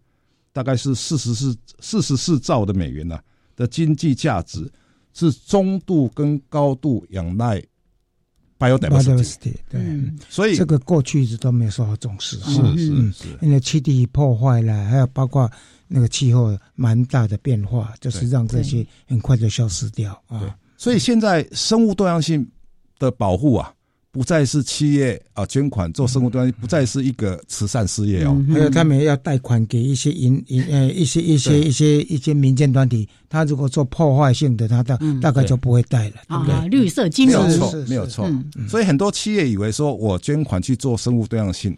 [0.52, 3.20] 大概是四十四四十四兆的美元啊
[3.56, 4.70] 的经济价值，
[5.12, 7.60] 是中度跟高度仰赖
[8.62, 9.54] biodiversity。
[9.68, 9.80] 对，
[10.28, 12.38] 所以这个过去一直都没有受到重视。
[12.38, 15.50] 是是是，因为气地破坏了，还有包括
[15.88, 20.56] 那个气候蛮大的变化，就是让这些很快就消失掉啊。
[20.76, 22.48] 所以现在生物多样性。
[22.98, 23.74] 的保护啊，
[24.12, 28.44] 不再是企业啊捐款做生物多样性，不再是一个慈善事业哦。
[28.52, 36.68] 还有他们要贷款给一些银银呃一些一些一些一些民间团体，他如果做破坏性的，他大大概就不会贷了，对不对？
[36.68, 38.30] 绿色金融没有错，没有错。
[38.68, 41.74] 所以很多企业以为说我捐款去做生物多样性，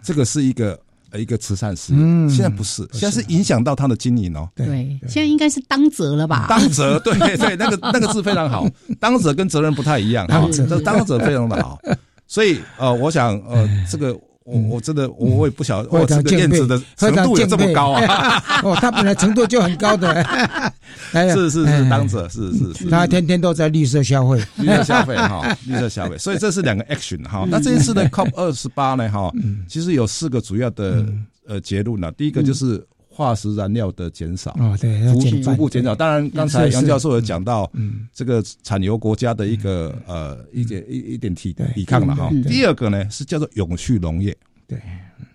[0.00, 0.80] 这个是一个。
[1.14, 4.48] 一个慈善事业，现在不是，现在是影响到他的经营哦。
[4.54, 6.46] 对，现在应该是当责了吧？
[6.48, 8.66] 当责，对 对，那个那个字非常好，
[9.00, 10.46] 当责跟责任不太一样啊。
[10.52, 11.78] 这当责非常的好，
[12.26, 14.18] 所以呃，我想呃，这个。
[14.48, 18.42] 我我真的我我也不晓得，我这个燕子的程度有这么高啊！
[18.64, 20.24] 哦，他本来程度就很高的，
[21.12, 27.46] 是是是，当者是是是，他天天都在绿色消费，绿色消费哈， 绿色消费，所以这是两个 action 哈。
[27.50, 29.30] 那这一次的 COP 二十八呢哈，
[29.68, 31.04] 其实有四个主要的
[31.46, 32.82] 呃结论呢，第一个就是。
[33.18, 35.92] 化石燃料的减少啊，对，逐逐步减少。
[35.92, 42.30] 当然，刚才杨教授有讲到，嗯，这个产油国家的一个呃一点一一点抵抵抗了哈。
[42.46, 44.36] 第二个呢是叫做永续农业，
[44.68, 44.80] 对，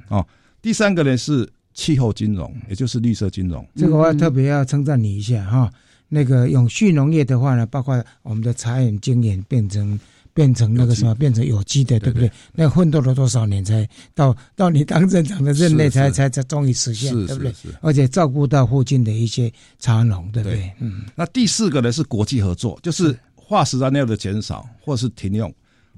[0.08, 0.26] 哦，
[0.62, 3.68] 第三个呢是气候金融，也就是绿色金融。
[3.76, 5.70] 这个我要特别要称赞你一下哈。
[6.08, 10.00] 那个永续农业的话呢，包括我们的茶园经验变成。
[10.34, 12.32] 变成那个什么，变成有机的，对不对？
[12.54, 17.54] 那奋斗了多少年才到到你当镇长的任内，才才才终于实现，对不对？
[17.82, 20.72] 而且照顾到附近的一些茶农，对不对？
[20.80, 21.04] 嗯。
[21.16, 25.54] 那第四个呢是国际合作，就是化石燃料的减少或是停用，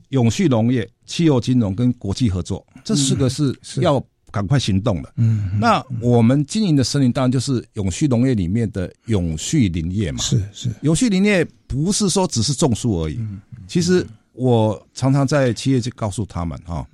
[0.10, 5.14] 永续农业、气候金融跟国际合作，这四个是要赶快行动的。
[5.16, 5.58] 嗯。
[5.62, 10.20] 那我们经营的森林当然就是永续农业里面的永续林业嘛。
[10.22, 10.70] 是是。
[10.82, 13.18] 永续林业不是说只是种树而已，
[13.66, 14.06] 其实。
[14.36, 16.86] 我常常在企业就告诉他们哈，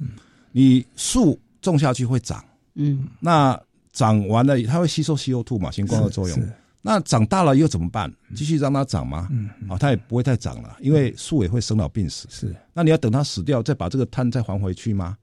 [0.51, 2.43] 你树种下去会长，
[2.75, 3.59] 嗯，那
[3.91, 6.39] 长完了，它会吸收 CO2 嘛，行光合作用。
[6.83, 8.11] 那长大了又怎么办？
[8.35, 9.27] 继续让它长吗？
[9.31, 12.27] 嗯，啊，它也不会再长了，因为树也会生老病死。
[12.29, 15.17] 是，那你要等它死掉，再把这个碳再还回去吗？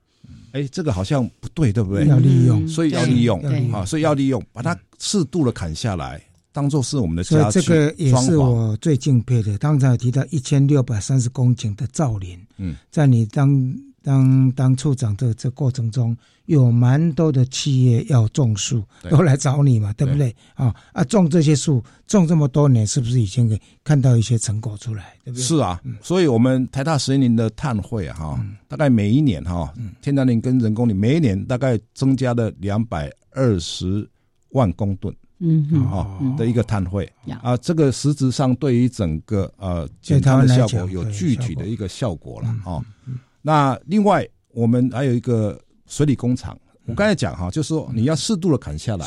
[0.53, 2.07] 哎，这个好像不对，对不对？
[2.07, 3.41] 要利用，所以要利用，
[3.73, 6.23] 啊，所以要利用，把它适度的砍下来，
[6.59, 7.49] 当做是我们的家。
[7.51, 9.57] 这个也是我最敬佩的。
[9.59, 13.49] 刚才提到一千六百三十公顷的造林，嗯，在你当。
[14.01, 20.35] 当当处长的这过程中，有蛮多的企业要种树，都来找你嘛，对不对？
[20.55, 25.15] 啊啊，种这些树，种这么多年，是不是已经可看到一些成果出来？
[25.25, 25.43] 对不对？
[25.43, 34.09] 是啊，所以我们台大实验林的碳汇啊，哈，大概每一年哈，天然林跟人工林每一年大概增加了两百二十
[34.51, 35.69] 万公吨，嗯
[36.21, 37.11] 嗯，的一个碳汇
[37.43, 42.81] 啊，这个实质上对于整个呃减碳的效果有具体的一个效果了啊。
[43.43, 46.59] 那另外，我们还有一个水里工厂。
[46.87, 49.07] 我刚才讲哈，就是说你要适度的砍下来，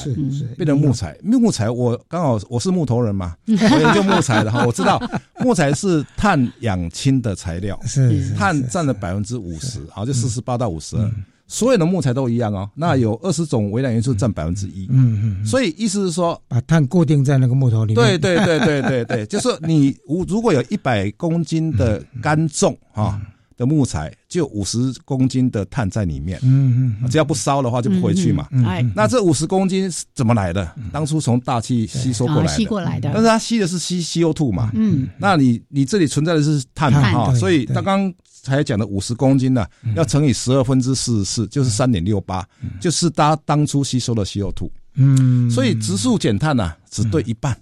[0.56, 1.18] 变成木材。
[1.24, 5.02] 木材，我刚好我是木头人嘛， 我研究木材的哈，我知道
[5.40, 10.96] 木材是碳氧氢的材料，是碳占了百分之五十，好，就四十八到五十。
[10.96, 11.12] 二。
[11.52, 12.70] 所有的木材都一样哦。
[12.74, 15.46] 那有二十种微量元素占百分之一，嗯嗯。
[15.46, 17.96] 所以意思是说，把碳固定在那个木头里面。
[17.96, 23.20] 对对对对对对，就是你如如果有一百公斤的干重啊。
[23.62, 28.48] 的木材就五十公斤的碳在里面，嗯嗯，只要不烧的话就不回去嘛。
[28.66, 30.76] 哎，那这五十公斤是怎么来的？
[30.92, 33.12] 当初从大气吸收过来的，吸过来的。
[33.14, 39.64] 但是它吸的是吸 CO2 嘛，嗯，那你你这里存在的是碳嘛哈，所以刚刚才讲的五十公斤呢，
[39.96, 42.44] 要乘以十二分之四十四，就是三点六八，
[42.80, 44.68] 就是它当初吸收的 CO2。
[44.96, 47.56] 嗯，所以植树减碳呢，只对一半，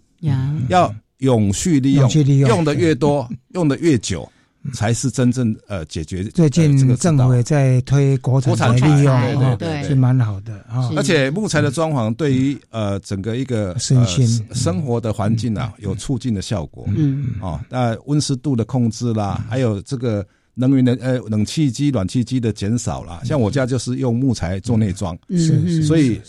[0.70, 2.10] 要永续利用，
[2.48, 2.64] 用。
[2.64, 4.32] 的越多， 用的越久。
[4.74, 6.24] 才是真正呃解决。
[6.26, 10.92] 最近政府也在推国产利用，对，是蛮好的啊。
[10.96, 16.86] 而且木材的装潢对于呃整个一个身心生活的环境啊有促进的效果。
[16.96, 23.22] 嗯，哦，那温湿度的控制啦，还有这个能源的呃冷气机、暖气机的减少啦。
[23.24, 26.22] 像我家就是用木材做内装，是，所以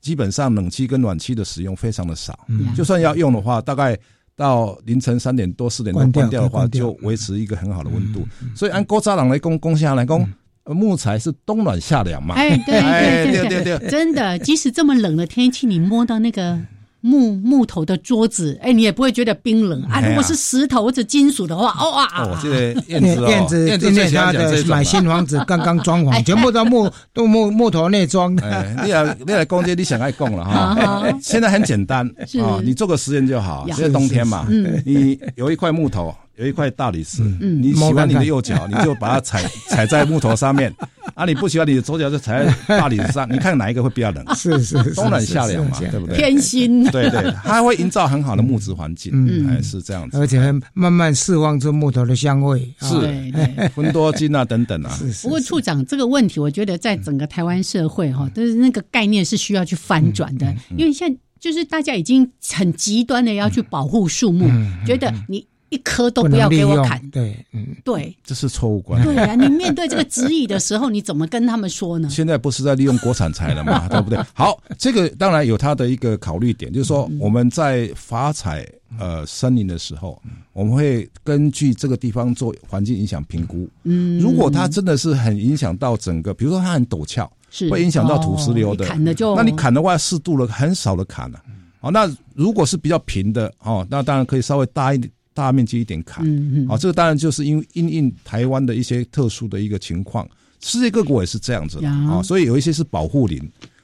[0.00, 2.46] 基本上冷气跟暖气的使用非常的少。
[2.76, 3.96] 就算要用的话，大概。
[4.36, 8.26] 到凌晨三点多四点多关掉的话，就维持一个很好的温度。
[8.54, 10.28] 所以按郭扎朗来供，供下来供，
[10.66, 12.34] 木材是冬暖夏凉嘛。
[12.34, 16.60] 哎，对对对对对，真的，即使这么冷的天气，你摸到那个。
[17.00, 20.00] 木木头的桌子，哎，你也不会觉得冰冷啊。
[20.00, 22.04] 如果是石头或者金属的话，哇！
[22.18, 28.34] 哦，这个燕子，燕子，燕子家的买新房子，刚刚装潢，全部都木都木木头内装。
[28.34, 31.06] 你来你来逛街，你想爱供了哈。
[31.22, 32.06] 现在很简单
[32.42, 33.66] 啊，你做个实验就好。
[33.68, 34.46] 现在冬天嘛，
[34.84, 36.14] 你有一块木头。
[36.36, 40.70] 有一块大理石，嗯你喜欢你的右脚，你就把它踩 踩在木头上面；
[41.14, 43.26] 啊，你不喜欢你的左脚，就踩在大理石上。
[43.32, 44.22] 你看哪一个会比较冷？
[44.34, 46.16] 是是，冬暖夏凉嘛，对不对？
[46.16, 46.84] 偏心。
[46.90, 50.38] 对对， 它会营造很好的木质环境，嗯，还是这样子，而且
[50.74, 54.90] 慢慢释放出木头的香味，是分多金啊等等啊。
[54.98, 55.22] 是是。
[55.22, 64.46] 不过处长这个问题，我觉得在整个台湾社会哈，都是那个概念是需要去翻转的，因为现在就是大家已经很极端的要去保护树木，
[64.84, 65.46] 觉得你。
[65.76, 69.14] 一颗都不要给我砍，对，嗯，对，这是错误观念。
[69.14, 72.08] 对啊，你面对这个质疑的时候，你怎么跟他们说呢？
[72.10, 74.18] 现在不是在利用国产材了嘛， 对不对？
[74.32, 78.66] 好，这个当然有它的一个考虑点，就是说我们在发采
[78.98, 80.20] 呃森林的时候，
[80.54, 83.68] 我们会根据这个地方做环境影响评估。
[83.84, 91.42] 嗯，如果它真的是很影响到整个，比如说它很陡峭，是会影响到土石流的，砍的就那你砍的话，适度了，很少的砍了。
[91.80, 95.12] 哦，那如果是比较平的哦，那当然可以稍微大一点。
[95.36, 96.24] 大面积一点砍，
[96.66, 100.26] 啊，这个当然就是因为因应台湾的一些特殊的一个情况，
[100.60, 103.38] 世界各国也是这样子啊，所以有一些是保护林，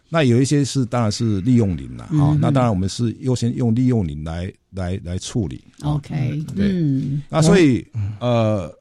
[0.09, 5.62] 那有一些是当然是利用林了啊，那当然我们是优先用利用林来来来处理。
[5.82, 6.72] OK，对，
[7.28, 7.86] 那所以
[8.18, 8.74] 呃，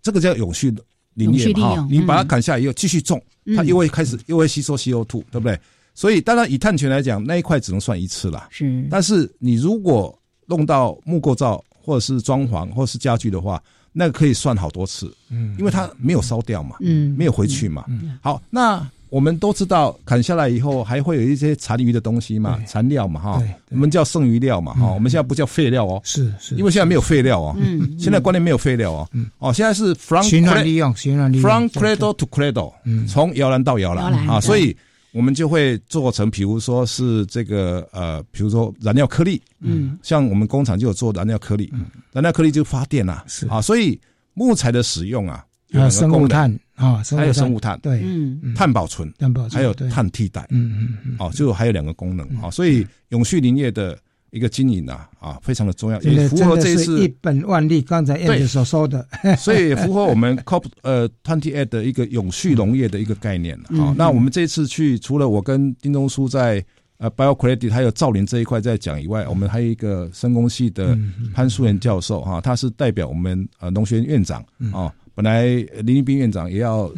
[0.00, 0.74] 这个叫永续
[1.12, 3.22] 林业哈，你把它砍下来以后继续种，
[3.54, 5.60] 它又会开始又会吸收 CO2，对不对？
[5.94, 11.62] 所以当然以碳权来讲，那一块只能算一次了，是，但是你如果弄到木构造。
[11.88, 13.58] 或者是装潢，或者是家具的话，
[13.94, 34.76] 那个可以算好多次，嗯，因为它没有烧掉嘛，嗯，没有回去嘛，嗯，好，那我们都知道，砍下来以后还会有一些残余的东西嘛，残料嘛，哈，我们叫剩余料嘛，哈，我们现在不叫废料哦，是是，因为现在没有废料哦，嗯，现在观念没有废料哦，嗯，哦，现在是 from 循环利用，循环利用，from cradle to cradle，嗯，从摇篮到摇篮啊，所以。
[35.12, 41.86] 我们就会做成，比如说是这个呃，比如说燃料颗粒，嗯，像我们工厂就有做燃料颗粒，嗯。
[42.12, 43.46] 燃料颗粒就发电啊，是。
[43.48, 43.98] 啊，所以
[44.34, 52.26] 木材的使用啊，有生物炭啊，还有生物碳，对，嗯，碳保存，碳保存，还有碳替代，嗯嗯嗯，哦，就还有两个功能。
[52.42, 53.98] 啊，所以永续林业的
[54.30, 57.80] 一个经营啊啊，非常的重要，也符合这一次一本万利。
[57.80, 59.06] 刚才燕子所说的，
[59.38, 66.64] 所以符合我们 COP 呃 Twenty Eight 的一个永续农业的一个概念好，那我们这次去，除了我跟丁东书在
[66.98, 70.98] 呃 Bio Credit 还有造林这一块在讲以外，我们还有一个生工系的
[71.34, 74.92] 潘淑元教授哈，他是代表我们呃农学院院长啊。
[75.18, 75.46] 本来
[75.82, 76.88] 林立斌院长也要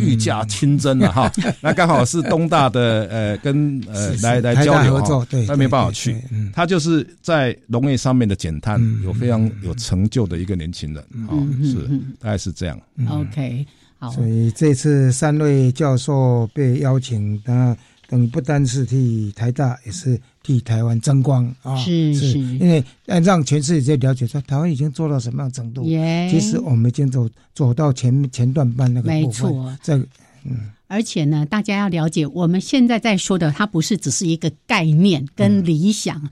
[0.00, 6.16] 御驾亲征了哈， 那刚好是东大的呃跟呃来来交流哈，他没办法去，
[6.54, 11.74] 他就是在农业上面的减碳有非常有成就的一个年轻人啊，是
[12.18, 12.80] 大概是这样。
[13.10, 13.66] OK，
[13.98, 17.76] 好，所以这次三位教授被邀请，他
[18.08, 20.20] 等于不单是替台大，也是。
[20.46, 21.74] 替台湾争光啊！
[21.74, 25.82] 是是，因为让全世界了解说台湾已经做到什么样程度。
[25.82, 29.98] 其实我们已经走走到前前段班那个没错，这
[30.44, 36.30] 嗯，而且呢，大家要了解，我们现在在说的，它不是只是一个概念跟理想。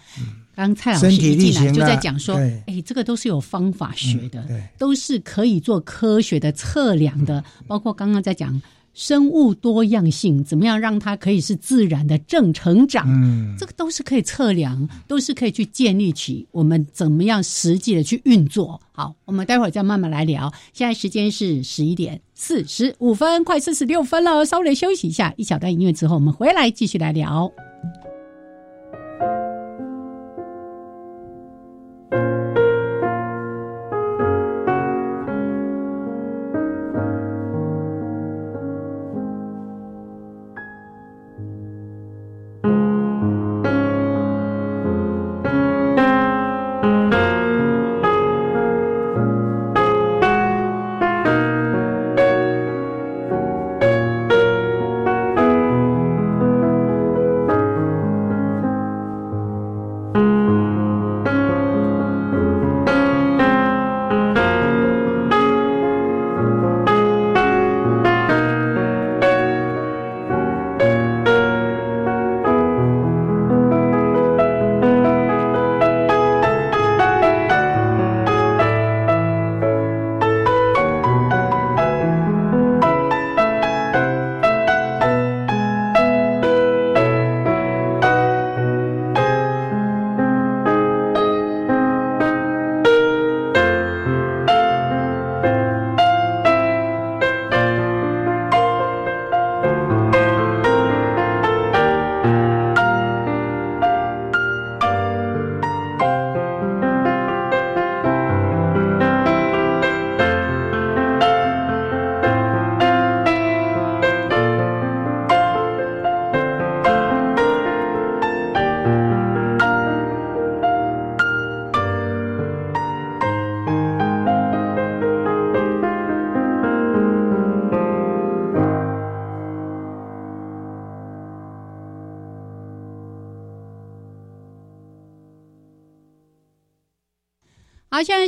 [0.55, 4.47] 刚蔡老师一进来就在讲说，哎，这个都是有方法学的，
[4.79, 8.63] 都是可以做科学的测量的，包括刚刚在讲。
[8.95, 13.05] 生物多样性怎么样让它可以是自然的正成长？
[13.09, 18.81] 嗯，这个都是可以测量，都是可以去建立起我们怎么样实际的去运作。
[18.93, 20.53] 好，我们待会儿再慢慢来聊。
[20.73, 27.51] 现在时间是十一点四十五分，快四十六分了，稍微休息一下，一小段音乐之后，我们回来继续来聊。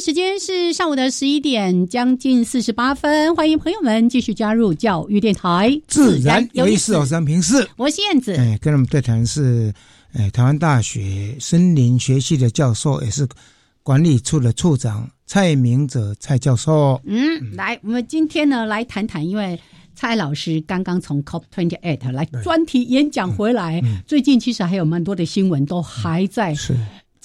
[0.01, 3.34] 时间是上午的十一点，将近四十八分。
[3.34, 6.94] 欢迎朋友们继续加入教育电台，自然有意思。
[6.97, 8.34] 我是平视，我是燕子。
[8.36, 9.72] 哎，跟我们对谈是，
[10.12, 13.26] 哎，台湾大学森林学系的教授，也是
[13.82, 17.01] 管理处的处长蔡明哲蔡教授。
[17.07, 19.59] 嗯，来，我们今天呢来谈谈，因为
[19.94, 26.55] 蔡老师刚刚从 COP twenty eight 来专题演讲回来，最近其实还有蛮多的新闻都还在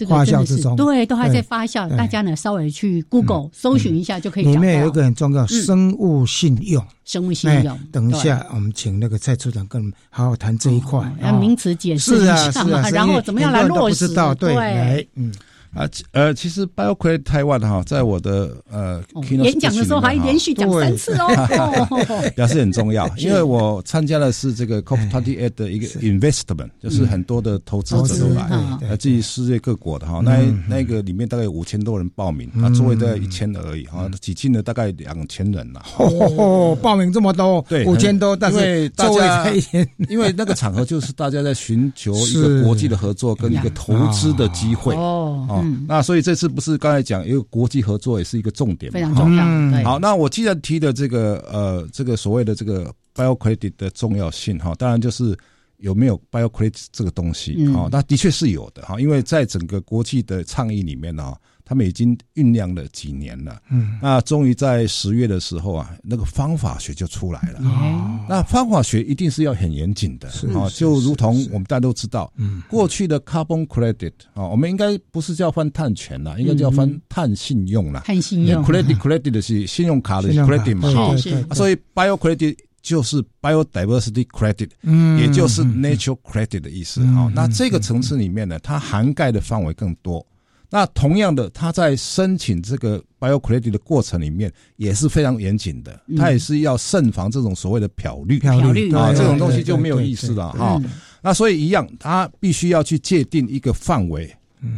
[0.05, 0.11] 是。
[0.11, 1.87] 发酵之中，对，都还在发酵。
[1.95, 4.45] 大家呢，稍微去 Google 搜寻一下就可以。
[4.45, 6.83] 里面有一个很重要，生物信用。
[7.05, 7.79] 生物信用。
[7.91, 11.11] 等一下，我们请那个蔡处长跟我们好好谈这一块。
[11.21, 14.07] 要名词解释一下嘛，然后怎么样来落实？
[14.37, 15.31] 对，来，嗯。
[15.73, 21.87] 啊，呃，其实 BioCredit Taiwan 哈，在我的呃演讲的时候还连续讲三次哦，
[22.35, 28.49] 表示很重要，因为我参加的是这个 COP Twenty Eight 的一个 investment，就是很多的投资者都来，
[28.89, 44.93] 来自于世界各国的哈，那那个里面大概有五千多人报名，啊，座位大概一千而已哈，挤进了大概两千人了，哦，报名这么多，对，五千多，但是座位才一千，因为那个场合就是大家在寻求一个国际的合作跟一个投资的机会。
[44.95, 45.47] 哦。
[45.63, 49.43] 嗯，那所以这次不是刚才讲，因为国际合作也是一个重点，非常重要。
[49.83, 55.37] 好，那我既然提的这个呃，这个所谓的这个 bio credit 的重要性哈，当然就是
[55.77, 57.87] 有没有 bio credit 这个东西啊？
[57.91, 61.33] 那的确是有的哈，因为在整个国际的倡议里面呢。
[61.71, 67.61] 他们已经酝酿了几年了，嗯，那终于在十月的时候啊，那个方法学就出来了。
[67.61, 78.01] 哦，那方法学一定是要很严谨的，啊，就如同我们大家都知道，嗯，过去的 carbon credit 啊，我们应该不是叫翻碳权了，应该叫翻碳信用了。
[78.01, 81.15] 碳信用，credit credit 的是信用卡的 credit 嘛，哈，
[81.55, 87.01] 所以 bio credit 就是 biodiversity credit，嗯，也就是 natural credit 的意思。
[87.15, 90.27] 啊，那这个层次里面呢，它涵盖的范围更多。
[90.73, 100.81] 那同样的，他在申请这个 bio credit 的过程里面也是非常严谨的，他也是要慎防这种所谓的漂绿，漂绿啊，这种东西就没有意思了哈。
[101.21, 104.33] 那所以一样，他必须要去界定一个范围，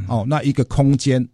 [0.08, 1.26] 哦，那一个空间，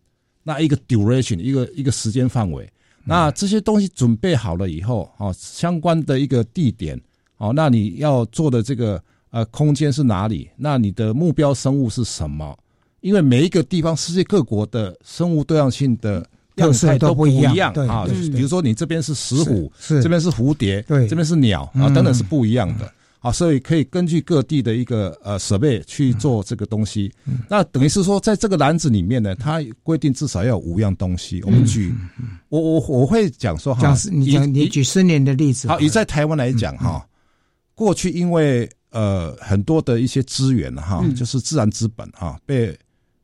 [0.43, 2.69] 那一个 duration，一个一个时间范围。
[3.05, 6.99] 那这些东西准备好了以后，哦，相关的一个地点，
[7.37, 9.01] 哦，那你要做的这个
[9.31, 10.49] 呃空间是哪里？
[10.57, 12.55] 那你的目标生物是什么？
[13.01, 16.25] 因为每一个地方，世界各国的生物多样性的
[16.55, 18.05] 样态都不一样啊。
[18.33, 22.91] 比如说，你这边是石虎，这边是蝴蝶，这边是鸟啊，等等是不一样的。
[23.19, 27.11] 啊，所以可以根据各地的一个呃设备去做这个东西。
[27.49, 31.43] 那等于是说，在这个篮子里面呢，它规定至少要有五样东西。
[31.43, 31.93] 我们举，
[32.47, 35.67] 我我我会讲说哈，你讲你举十年的例子。
[35.67, 37.05] 好，以在台湾来讲哈，
[37.75, 42.73] 过去因为呃很多的一些资源哈，就是自然资本哈被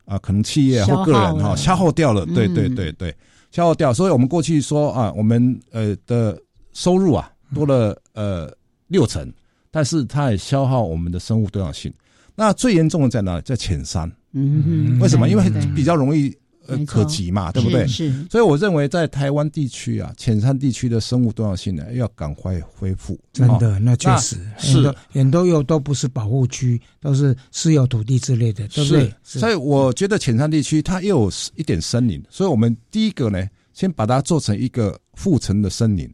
[0.05, 3.15] 啊，可能企业或个人哈消耗掉了，对对对对，
[3.51, 3.93] 消耗掉。
[3.93, 6.39] 所以我们过去说啊，我们呃的
[6.73, 8.51] 收入啊多了呃
[8.87, 9.31] 六成，
[9.69, 11.93] 但是它也消耗我们的生物多样性。
[12.35, 13.39] 那最严重的在哪？
[13.41, 14.11] 在浅山。
[14.33, 15.29] 嗯，为什么？
[15.29, 16.35] 因为比较容易。
[16.67, 17.85] 呃，可及嘛，对不对？
[17.87, 23.19] 是，所以我认为在台湾地区啊，浅山地区的生物多样性呢，要赶快恢复。
[23.31, 29.13] 真的，那确实是很多又都不是保护区，都是私有土地之类的，对不对？
[29.23, 36.09] 所以我觉得浅山地区它又有一点森林，所以我们第一个呢，先把它做成一个复层的森林，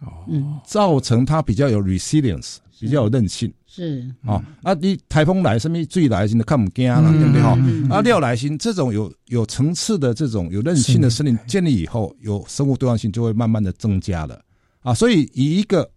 [0.00, 3.52] 哦，造成它比较有 resilience，比较有韧性。
[3.66, 4.06] 是。
[4.24, 7.42] 哦，啊，你台风来，什么最来心的看不见了，对不对？
[7.42, 7.58] 哈？
[7.90, 14.40] 啊，料来心这种有有层次的这种有韧性的森林建立以后，有生物多样性就会慢慢的增加了。
[14.82, 14.92] 啊。
[14.92, 15.88] 所以以一个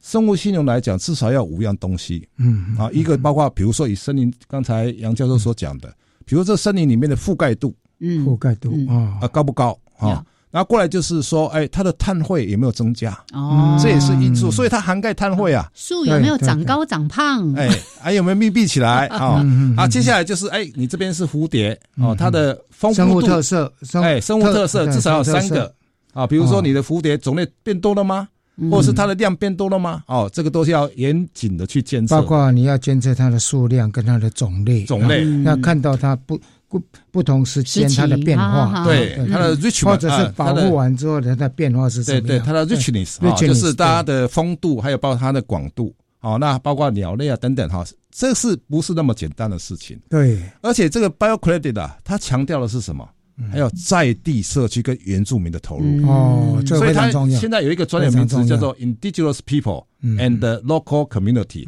[0.00, 5.92] 生物信用来讲，至少要五样东西，嗯啊，一个包括比如说以森林刚才杨教授所讲的，
[6.24, 9.18] 比如这森林里面的覆盖度，嗯，覆盖度啊。
[9.22, 9.78] 啊高不高？
[9.98, 10.24] 啊？
[10.50, 13.16] 然后过来就是说，哎，它的碳汇有没有增加？
[13.32, 15.70] 哦，这也是因素，所以它涵盖碳汇啊。
[15.74, 17.52] 树有没有长高长胖？
[17.54, 17.68] 哎，
[18.00, 19.44] 还有没有密闭起来啊？
[19.78, 23.72] 啊，接下来就是，哎，你这边是蝴蝶哦，它的丰富度、特色，
[24.02, 25.72] 哎，生物特色至少有三个
[26.12, 26.26] 啊。
[26.26, 28.28] 比如说你的蝴蝶种类变多了吗？
[28.70, 30.02] 或者是它的量变多了吗？
[30.06, 32.16] 哦，这个都是要严谨的去监测。
[32.16, 36.38] 包括你要监测它的数量跟它的种类，种类要看到它不。
[36.70, 42.20] 不不同时间它的变化，对它的 richness，或者是保护完之后它的它变化是什么？
[42.20, 49.98] 对对，它的 richness，就是它的丰度，还有包括它的广度，好，那包括鸟类啊等等哈，这是不是那么简单的事情？
[50.08, 53.08] 对，而且这个 bio credit 啊，它强调的是什么？
[53.50, 56.06] 还有在地社区跟原住民的投入。
[56.06, 61.66] 哦，所以它现在有一个专业名词叫做 indigenous people and local community。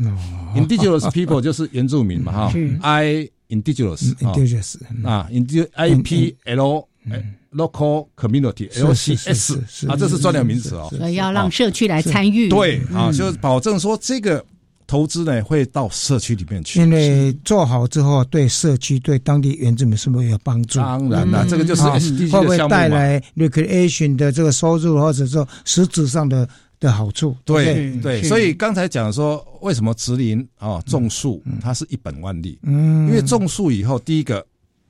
[0.55, 3.29] indigenous people 就是原住民嘛哈， I。
[3.53, 5.29] Indigenous 啊
[5.75, 6.89] ，I P L
[7.53, 10.89] local community L C S 啊，这是专有名词哦。
[10.97, 12.49] 所以要让社区来参与。
[12.49, 14.43] 对啊，就是保证说这个
[14.87, 16.81] 投资呢会到社区里面去。
[16.81, 20.79] 因为做好之后，对社区、对当地原住民是不是有帮助？
[20.79, 21.83] 当然了，这个就是
[22.31, 26.49] 会不会带来 recreation 的这个收入，或者说实质上的？
[26.83, 34.45] 的好处，对对，所以刚才讲说，为什么植林啊种树，它是一本万利，嗯，因为种树以后，第一个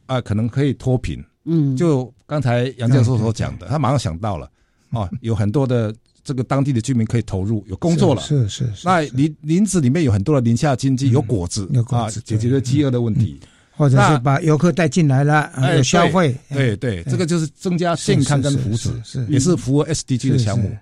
[0.06, 4.50] 啊，可能可以脱贫，嗯，就刚才杨教授所讲的，他马上想到了，
[4.90, 13.38] 哦，有很多的这个当地的居民可以投入，有工作了，是是是，那林林子里面有很多的林下经济，有果子，有果子，解决了饥饿的问题，
[13.76, 20.74] 或者是把游客带进来了，有消费，对对，这个就是增加健康跟福祉，是也是符合 SDG 的项目。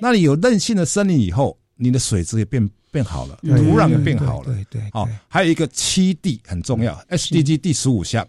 [0.00, 4.52] 那你有韧性的森林以后，你的水质也变变好了，土壤也变好了。
[4.52, 8.26] 对对，哦，还有一个七地很重要，SDG 第十五项，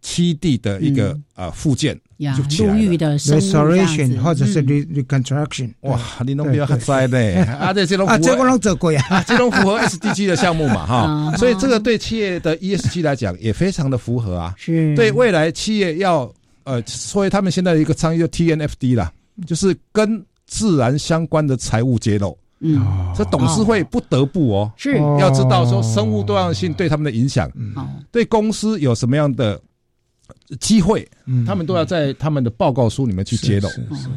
[0.00, 1.94] 七地的一个啊附件
[2.36, 2.80] 就起来了
[3.18, 5.72] ，restoration 或者是 reconstruction。
[5.80, 14.54] 哇，你都比较很在呢， 啊，这这种啊，这个能做过呀，这种符合 SDG 的项目嘛，哈，所以这个对企业的 ESG 来讲也非常的符合啊。
[14.56, 16.32] 是，对未来企业要
[16.64, 19.12] 呃，所以他们现在的一个倡议叫 TNFD 啦，
[19.46, 22.82] 就是跟自然相关的财务揭露，嗯，
[23.14, 24.96] 这董事会不得不哦，是。
[25.20, 27.48] 要知道说生物多样性对他们的影响，
[28.10, 29.60] 对公司有什么样的
[30.58, 31.06] 机会，
[31.46, 33.68] 他们都要在他们的报告书里面去揭露。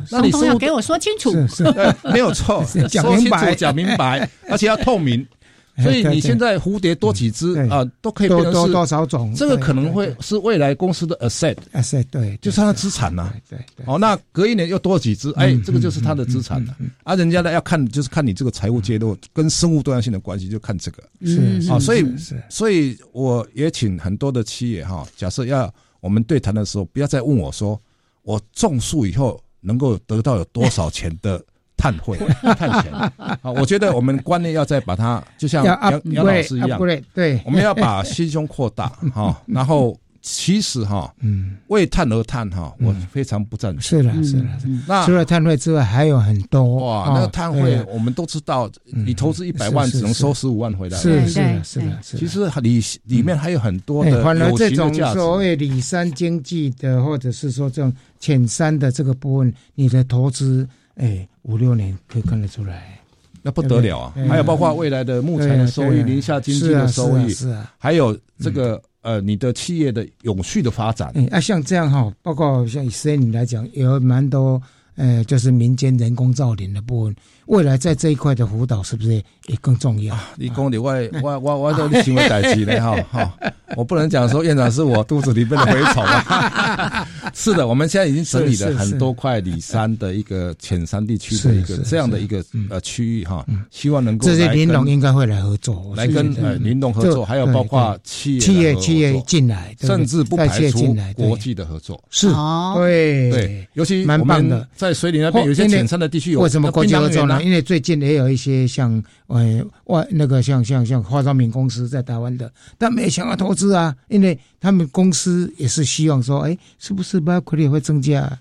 [0.09, 1.31] 那你要给我说清楚，
[2.11, 5.27] 没有错， 讲清楚，讲明白， 而且要透明。
[5.81, 9.33] 所以你现在蝴蝶多几只啊，都可以变成多多少种。
[9.35, 13.33] 这个可能会是未来公司的 asset，asset 对，就是它的资产呐。
[13.49, 13.85] 对对。
[13.85, 16.75] 哦，那隔一年又多几只，哎，这个就是它的资产了。
[17.03, 21.03] 啊，人家呢要看，就是看你这个财务结构跟生物多样性的关系，就看这个。
[21.25, 22.05] 是啊，所以
[22.49, 27.79] 所以我也请很多的企业哈，假设要我们对谈的时候，不要再问我说，
[28.23, 31.41] 我种树以后能够得到有多少钱的。
[31.81, 32.15] 碳汇、
[32.55, 33.39] 碳钱 啊！
[33.41, 36.79] 我觉得我们观念要再把它，就像杨杨老师一样，
[37.11, 39.41] 对，我们要把心胸扩大 哈。
[39.47, 43.81] 然后其实哈，嗯，为碳而碳哈，我非常不赞成。
[43.81, 44.45] 是的，是的。
[44.87, 47.09] 那除了碳汇之外，还有很多哇。
[47.15, 50.95] 那个碳汇，我们都知道，你投资一百万，只能收十五万回来。
[50.99, 60.69] 是是是的，其实里里面还有很多的有这种所谓里山经济的，或者是说这种浅山的这个部分，你的投资。
[60.95, 62.99] 哎，五六年可以看得出来，
[63.41, 64.13] 那不得了啊！
[64.27, 71.11] 还有包括未来的木材的收益、林下经济的收益，是啊，还有这个呃，你的企业的永续的发展。
[71.31, 74.61] 哎，像这样哈，包括像以森林来讲，有蛮多。
[74.97, 77.15] 呃，就是民间人工造林的部分，
[77.51, 80.17] 未来在这一块的辅导是不是也更重要？
[80.37, 83.33] 你讲的我我我我都行为 代志呢哈哈，
[83.75, 87.05] 我不能讲说院长是我肚子里面的蛔虫啊。
[87.33, 102.01] 是的，我们现在已经整理了很多块里山的一个浅山地区的一个这样的一个呃区域哈，希望能够这些林农应该会来合作，来跟呃林农合作，还有包括企业企业企业进来，甚至不排除国际的合作。
[102.09, 102.29] 是，
[102.75, 103.29] 对。
[103.29, 104.65] 对，尤其蛮棒的。
[104.73, 107.40] 在水里那边有些浅山的地区有，为什么国际合作呢？
[107.41, 118.39] 因为最近也有一些像呃外那个像像像化妆品公司在台湾的，但没想要投资啊，因为他们公司也是希望说，哎，是不是把亏率会增加？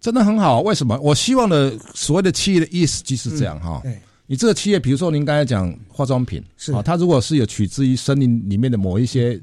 [0.00, 0.98] 真的很好，为什么？
[1.00, 3.82] 我希望的所谓的企业的 ESG 是这样哈。
[4.26, 9.40] 你这个企业，比如说您刚才讲化妆品，是啊，它如果是有取之于森林里面的某一些。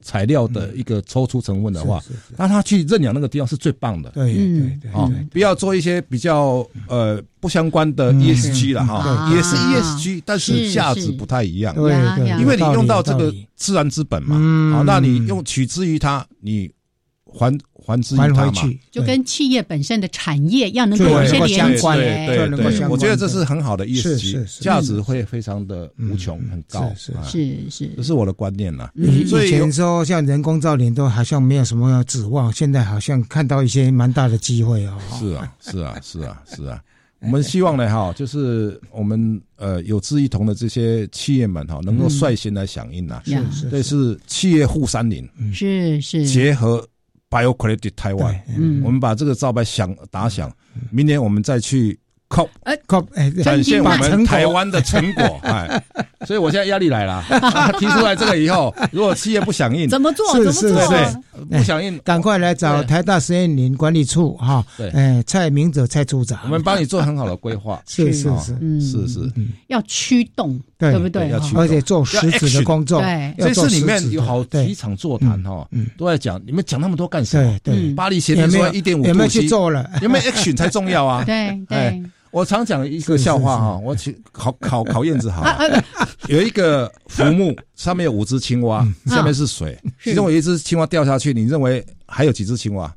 [0.00, 2.02] 材料的一个抽出成分的话，
[2.36, 4.10] 那他去认养那个地方是最棒的。
[4.10, 11.74] 对对对，啊，不要做一些比较呃不相关的 ESG 了哈，也是 ESG，但是价值不太一样。
[11.74, 14.36] 对对，因为你用到这个自然资本嘛，
[14.76, 16.70] 啊，那你用取之于它，你。
[17.32, 18.52] 还还之于他嘛，
[18.90, 24.16] 就跟企业本身的产业要能够有一些连关，对对对，我觉得这是很好的意思，
[24.60, 28.92] 价值会非常的无穷很高，是是是，这是我的观念了。
[28.94, 34.98] 以前说像人工造林都好像没有什么指望，现在好像看到一些蛮大的机会哦。
[35.18, 36.82] 是啊是啊是啊是啊，
[37.20, 44.18] 我们希望呢哈，就是我们呃有志一同的这些企业们哈，能够率先来响应呐，是是，这是。
[44.26, 46.26] 企业护山林，是是。
[46.26, 46.86] 结合。
[47.30, 48.36] Bio Credit Taiwan，
[48.82, 50.52] 我们把这个招牌响打响，
[50.90, 51.98] 明年我们再去。
[52.30, 55.82] COP，COP，、哎，展现我们台湾的成果， 哎，
[56.26, 57.24] 所以我现在压力来了，
[57.80, 60.26] 提出来这个以后，如果企业不响应，怎么做？
[60.36, 60.86] 是是是？
[61.50, 69.32] 不响应，赶快来找台大实验林管理处哈，对，哎，蔡明哲蔡处长，我们帮你做很好的规划，是 是是，是是，
[69.68, 70.98] 要驱动，对。
[71.00, 71.30] 不对？
[71.30, 75.66] 要驱动，而且做实质的工作，对，这次里面有好几场座谈哈，
[75.96, 77.58] 都在讲，你们讲那么多干什么？
[77.62, 79.88] 对对，巴黎协定说一点五有没有去做了？
[80.02, 81.24] 有没有 action 才重要啊？
[81.24, 82.02] 对对。
[82.30, 85.44] 我常讲一个笑话哈，我去考考考验子好，
[86.28, 92.94] 有一个浮木，上面有五只青蛙，下面是水，其中有一只青蛙掉下去，你认为还有几只青蛙？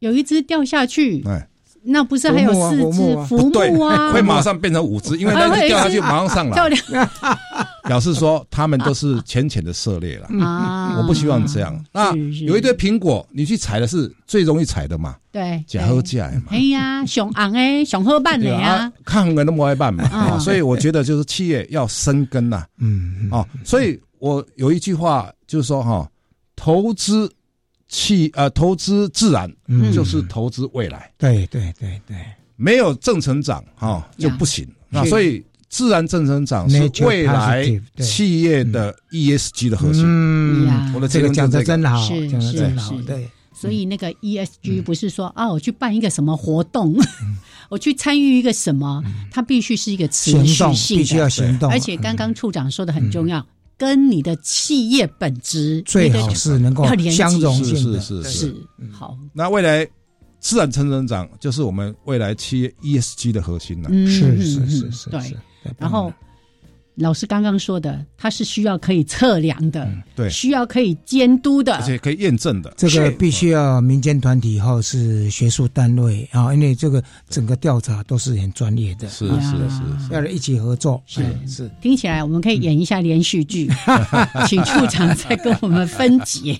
[0.00, 1.48] 有一只掉下去，哎，
[1.86, 4.10] 那不是还有四只浮木啊？
[4.14, 6.56] 会马上变成五只，因为那个 掉下去马上上来。
[7.86, 10.96] 表示说他们都是浅浅的涉猎了啊！
[10.98, 11.84] 我不希望这样。
[11.92, 12.12] 那
[12.44, 15.14] 有一堆苹果，你去采的是最容易采的嘛？
[15.30, 16.42] 对，假喝假嘛。
[16.50, 20.36] 哎呀，熊昂哎，熊喝半的呀，看人都摸一半嘛。
[20.40, 22.64] 所以我觉得就是企业要生根呐。
[22.78, 26.08] 嗯哦，所以我有一句话就是说哈，
[26.56, 27.30] 投资
[27.88, 29.50] 企呃投资自然
[29.92, 31.10] 就是投资未来。
[31.18, 32.16] 对对对对，
[32.56, 34.66] 没有正成长哈就不行。
[34.88, 35.44] 那所以。
[35.68, 37.66] 自然正成长是未来
[37.98, 40.04] 企业的 ESG 的核心。
[40.06, 42.94] 嗯，我的这个讲的真好，讲的真好。
[43.02, 46.96] 对，所以那个 ESG 不是说啊，我去办一个什么活动，
[47.68, 51.68] 我去参与一个什么，它必须是一个持续性，必须要行动。
[51.68, 53.44] 而且刚刚处长说的很重要，
[53.78, 58.54] 跟你的企业本质最好是能够相融性是是是。
[58.90, 59.86] 好，那未来
[60.40, 63.88] 自然成长就是我们未来企业 ESG 的核心了。
[64.08, 65.20] 是是是是，对。
[65.78, 66.12] 然后
[66.96, 72.72] 老师刚刚说的，它是需要可以测量的，对，需要可以监督的，而且可以验证的。
[72.76, 79.50] 这个必须要民间团体或是学术单位啊，因为这个整个调查都是很专业的，是是
[80.06, 81.02] 是，要一起合作。
[81.06, 81.22] 是。
[81.46, 83.70] 是，听起来我们可以演一下连续剧，
[84.48, 86.58] 请处长再跟我们分解，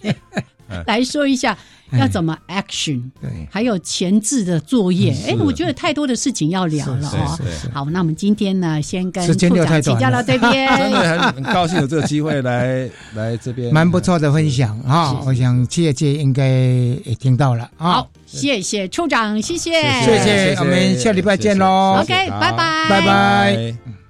[0.87, 1.57] 来说一下。
[1.93, 3.01] 要怎么 action？
[3.23, 5.14] 对，还有前置的作业。
[5.25, 7.39] 哎，我觉得太多的事情要聊了哦。
[7.73, 10.67] 好，那我们今天呢，先跟处长请教到这边。
[10.77, 15.23] 真的很高兴有这个机会来来这边，蛮不错的分享啊！
[15.25, 17.71] 我想企业界应该也听到了。
[17.77, 22.01] 好，谢谢处长，谢谢，谢谢，我们下礼拜见喽。
[22.01, 24.05] OK，拜拜，拜拜。